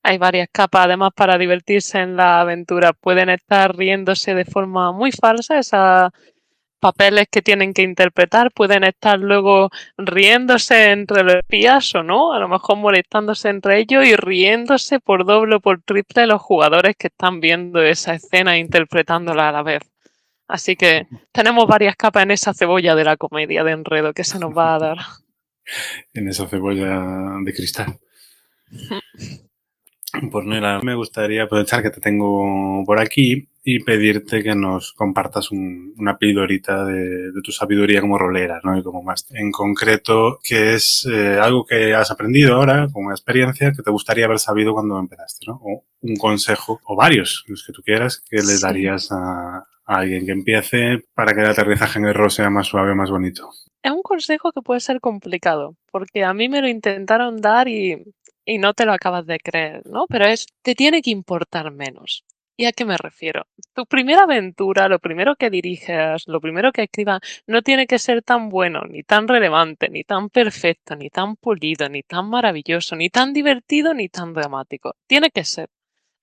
Hay 0.03 0.19
varias 0.19 0.49
capas, 0.53 0.85
además, 0.85 1.13
para 1.17 1.39
divertirse 1.39 1.99
en 1.99 2.17
la 2.17 2.41
aventura. 2.41 2.93
Pueden 2.93 3.31
estar 3.31 3.75
riéndose 3.77 4.35
de 4.35 4.45
forma 4.45 4.93
muy 4.93 5.13
falsa, 5.13 5.59
esa 5.59 6.13
papeles 6.85 7.29
que 7.31 7.41
tienen 7.41 7.73
que 7.73 7.81
interpretar 7.81 8.53
pueden 8.53 8.85
estar 8.85 9.19
luego 9.19 9.71
riéndose 9.97 10.91
entre 10.91 11.25
los 11.25 11.37
espías 11.37 11.95
o 11.95 12.03
no, 12.03 12.35
a 12.35 12.39
lo 12.39 12.47
mejor 12.47 12.77
molestándose 12.77 13.49
entre 13.49 13.79
ellos 13.79 14.05
y 14.05 14.15
riéndose 14.17 15.01
por 15.01 15.25
doble 15.25 15.55
o 15.55 15.61
por 15.61 15.81
triple 15.81 16.27
los 16.27 16.43
jugadores 16.43 16.95
que 16.99 17.07
están 17.07 17.41
viendo 17.41 17.81
esa 17.81 18.13
escena 18.13 18.57
e 18.57 18.59
interpretándola 18.59 19.49
a 19.49 19.53
la 19.53 19.63
vez. 19.63 19.81
Así 20.47 20.77
que 20.77 21.07
tenemos 21.33 21.67
varias 21.67 21.97
capas 21.97 22.25
en 22.25 22.33
esa 22.33 22.53
cebolla 22.53 22.95
de 22.95 23.05
la 23.05 23.17
comedia 23.17 23.65
de 23.65 23.73
enredo 23.73 24.13
que 24.13 24.25
se 24.25 24.39
nos 24.39 24.55
va 24.55 24.75
a 24.75 24.79
dar. 24.79 24.99
En 26.13 26.29
esa 26.29 26.47
cebolla 26.47 27.01
de 27.43 27.55
cristal. 27.55 27.99
Pues 30.31 30.47
Nela, 30.47 30.81
me 30.81 30.95
gustaría 30.95 31.43
aprovechar 31.43 31.83
que 31.83 31.91
te 31.91 32.01
tengo 32.01 32.85
por 32.87 33.01
aquí 33.01 33.49
y 33.67 33.83
pedirte 33.83 34.43
que 34.43 34.55
nos 34.55 34.93
compartas 34.93 35.51
un, 35.51 35.95
una 35.97 36.19
pildorita 36.19 36.85
de, 36.85 37.33
de, 37.33 37.43
tu 37.43 37.51
sabiduría 37.51 38.03
como 38.03 38.19
rolera, 38.19 38.61
¿no? 38.63 38.79
Y 38.79 38.83
como 38.83 39.03
más 39.03 39.27
en 39.31 39.51
concreto, 39.51 40.39
que 40.43 40.75
es 40.75 41.09
eh, 41.11 41.39
algo 41.41 41.65
que 41.65 41.95
has 41.95 42.11
aprendido 42.11 42.57
ahora, 42.57 42.89
como 42.93 43.07
una 43.07 43.15
experiencia 43.15 43.73
que 43.73 43.83
te 43.83 43.91
gustaría 43.91 44.27
haber 44.27 44.39
sabido 44.39 44.75
cuando 44.75 44.99
empezaste, 44.99 45.47
¿no? 45.47 45.55
O 45.65 45.85
un 46.03 46.17
consejo, 46.17 46.79
o 46.85 46.95
varios, 46.95 47.43
los 47.49 47.65
que 47.67 47.73
tú 47.73 47.83
quieras, 47.83 48.23
que 48.29 48.43
le 48.43 48.59
darías 48.61 49.11
a, 49.11 49.57
a 49.57 49.65
alguien 49.87 50.27
que 50.27 50.33
empiece 50.33 50.99
para 51.15 51.35
que 51.35 51.41
el 51.41 51.49
aterrizaje 51.49 51.99
en 51.99 52.05
el 52.05 52.15
rol 52.15 52.31
sea 52.31 52.51
más 52.51 52.67
suave, 52.67 52.95
más 52.95 53.11
bonito. 53.11 53.49
Es 53.83 53.93
un 53.93 54.03
consejo 54.03 54.53
que 54.53 54.61
puede 54.61 54.81
ser 54.81 55.01
complicado, 55.01 55.75
porque 55.91 56.23
a 56.23 56.35
mí 56.35 56.51
me 56.51 56.61
lo 56.61 56.69
intentaron 56.69 57.41
dar 57.41 57.67
y 57.69 58.05
y 58.47 58.59
no 58.59 58.75
te 58.75 58.85
lo 58.85 58.93
acabas 58.93 59.27
de 59.27 59.39
creer, 59.39 59.83
¿no? 59.87 60.07
Pero 60.07 60.27
es, 60.27 60.47
te 60.63 60.75
tiene 60.75 61.03
que 61.03 61.11
importar 61.11 61.71
menos. 61.71 62.25
¿Y 62.57 62.67
a 62.67 62.73
qué 62.73 62.85
me 62.85 62.97
refiero? 62.97 63.47
Tu 63.75 63.85
primera 63.87 64.23
aventura, 64.23 64.89
lo 64.89 65.01
primero 65.01 65.35
que 65.35 65.51
dirijas, 65.51 66.25
lo 66.29 66.41
primero 66.41 66.71
que 66.73 66.85
escribas, 66.85 67.21
no 67.49 67.63
tiene 67.63 67.87
que 67.87 67.99
ser 67.99 68.23
tan 68.23 68.49
bueno, 68.49 68.83
ni 68.89 69.03
tan 69.03 69.27
relevante, 69.27 69.89
ni 69.89 70.05
tan 70.05 70.31
perfecto, 70.31 70.95
ni 70.95 71.11
tan 71.11 71.35
pulido, 71.37 71.89
ni 71.89 72.03
tan 72.03 72.31
maravilloso, 72.31 72.95
ni 72.95 73.11
tan 73.11 73.33
divertido, 73.33 73.93
ni 73.93 74.09
tan 74.09 74.35
dramático. 74.35 74.95
Tiene 75.09 75.31
que 75.31 75.45
ser. 75.45 75.69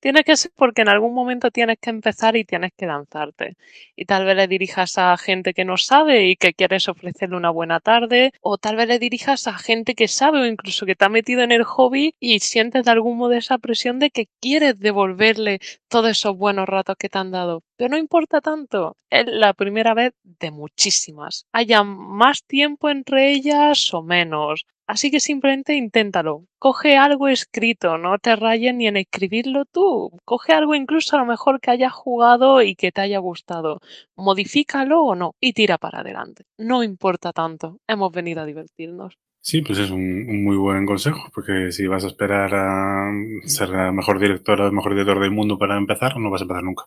Tiene 0.01 0.23
que 0.23 0.35
ser 0.35 0.51
porque 0.55 0.81
en 0.81 0.89
algún 0.89 1.13
momento 1.13 1.51
tienes 1.51 1.77
que 1.79 1.91
empezar 1.91 2.35
y 2.35 2.43
tienes 2.43 2.71
que 2.75 2.87
lanzarte. 2.87 3.55
Y 3.95 4.05
tal 4.05 4.25
vez 4.25 4.35
le 4.35 4.47
dirijas 4.47 4.97
a 4.97 5.15
gente 5.15 5.53
que 5.53 5.63
no 5.63 5.77
sabe 5.77 6.27
y 6.27 6.35
que 6.35 6.53
quieres 6.53 6.89
ofrecerle 6.89 7.37
una 7.37 7.51
buena 7.51 7.79
tarde, 7.79 8.31
o 8.41 8.57
tal 8.57 8.77
vez 8.77 8.87
le 8.87 8.97
dirijas 8.99 9.47
a 9.47 9.53
gente 9.53 9.93
que 9.93 10.07
sabe 10.07 10.39
o 10.41 10.45
incluso 10.47 10.87
que 10.87 10.95
te 10.95 11.05
ha 11.05 11.09
metido 11.09 11.43
en 11.43 11.51
el 11.51 11.63
hobby 11.63 12.15
y 12.19 12.39
sientes 12.39 12.83
de 12.83 12.91
algún 12.91 13.17
modo 13.17 13.33
esa 13.33 13.59
presión 13.59 13.99
de 13.99 14.09
que 14.09 14.27
quieres 14.41 14.79
devolverle 14.79 15.59
todos 15.87 16.09
esos 16.09 16.35
buenos 16.35 16.67
ratos 16.67 16.95
que 16.97 17.09
te 17.09 17.19
han 17.19 17.29
dado. 17.31 17.61
Pero 17.77 17.91
no 17.91 17.97
importa 17.97 18.41
tanto, 18.41 18.97
es 19.11 19.25
la 19.27 19.53
primera 19.53 19.93
vez 19.93 20.13
de 20.23 20.49
muchísimas. 20.49 21.45
Haya 21.51 21.83
más 21.83 22.43
tiempo 22.43 22.89
entre 22.89 23.31
ellas 23.31 23.93
o 23.93 24.01
menos. 24.01 24.65
Así 24.91 25.09
que 25.09 25.21
simplemente 25.21 25.73
inténtalo. 25.73 26.43
Coge 26.59 26.97
algo 26.97 27.29
escrito, 27.29 27.97
no 27.97 28.19
te 28.19 28.35
rayes 28.35 28.75
ni 28.75 28.87
en 28.87 28.97
escribirlo 28.97 29.63
tú. 29.63 30.11
Coge 30.25 30.51
algo 30.51 30.75
incluso 30.75 31.15
a 31.15 31.19
lo 31.19 31.25
mejor 31.25 31.61
que 31.61 31.71
hayas 31.71 31.93
jugado 31.93 32.61
y 32.61 32.75
que 32.75 32.91
te 32.91 32.99
haya 32.99 33.19
gustado. 33.19 33.79
Modifícalo 34.17 35.01
o 35.01 35.15
no 35.15 35.33
y 35.39 35.53
tira 35.53 35.77
para 35.77 36.01
adelante. 36.01 36.43
No 36.57 36.83
importa 36.83 37.31
tanto. 37.31 37.79
Hemos 37.87 38.11
venido 38.11 38.41
a 38.41 38.45
divertirnos. 38.45 39.17
Sí, 39.39 39.61
pues 39.61 39.79
es 39.79 39.91
un, 39.91 40.01
un, 40.01 40.43
muy 40.43 40.57
buen 40.57 40.85
consejo, 40.85 41.29
porque 41.33 41.71
si 41.71 41.87
vas 41.87 42.03
a 42.03 42.07
esperar 42.07 42.53
a 42.53 43.13
ser 43.45 43.69
la 43.69 43.93
mejor 43.93 44.19
directora, 44.19 44.65
el 44.65 44.73
mejor 44.73 44.91
director 44.91 45.21
del 45.21 45.31
mundo 45.31 45.57
para 45.57 45.77
empezar, 45.77 46.17
no 46.17 46.29
vas 46.29 46.41
a 46.41 46.43
empezar 46.43 46.63
nunca. 46.63 46.83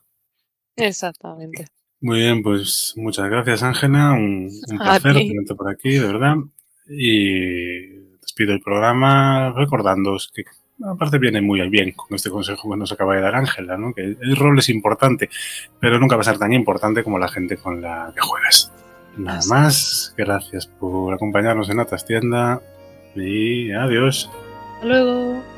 Exactamente. 0.77 1.69
Muy 2.03 2.19
bien, 2.19 2.43
pues 2.43 2.93
muchas 2.97 3.31
gracias 3.31 3.63
Ángela, 3.63 4.13
un, 4.13 4.51
un 4.69 4.79
placer 4.79 5.15
tenerte 5.15 5.55
por 5.55 5.71
aquí, 5.71 5.93
de 5.93 6.07
verdad. 6.07 6.37
Y 6.87 7.94
despido 8.35 8.53
el 8.53 8.61
programa 8.61 9.53
recordándoos 9.57 10.33
que 10.35 10.43
aparte 10.85 11.19
viene 11.19 11.41
muy 11.41 11.61
bien 11.69 11.93
con 11.93 12.17
este 12.17 12.31
consejo 12.31 12.69
que 12.69 12.77
nos 12.77 12.91
acaba 12.91 13.15
de 13.15 13.21
dar 13.21 13.37
Ángela, 13.37 13.79
¿no? 13.79 13.95
que 13.95 14.03
el 14.03 14.37
rol 14.37 14.59
es 14.59 14.69
importante, 14.71 15.31
pero 15.79 16.01
nunca 16.01 16.17
va 16.17 16.23
a 16.23 16.25
ser 16.25 16.39
tan 16.39 16.53
importante 16.53 17.05
como 17.05 17.21
la 17.21 17.29
gente 17.29 17.57
con 17.57 17.81
la 17.81 18.11
que 18.13 18.21
juegas. 18.21 18.73
Nada 19.17 19.41
más, 19.49 20.13
gracias 20.17 20.67
por 20.67 21.15
acompañarnos 21.15 21.71
en 21.71 21.77
la 21.77 21.85
Tienda 21.85 22.61
y 23.15 23.71
adiós. 23.71 24.29
Hasta 24.75 24.87
luego. 24.87 25.54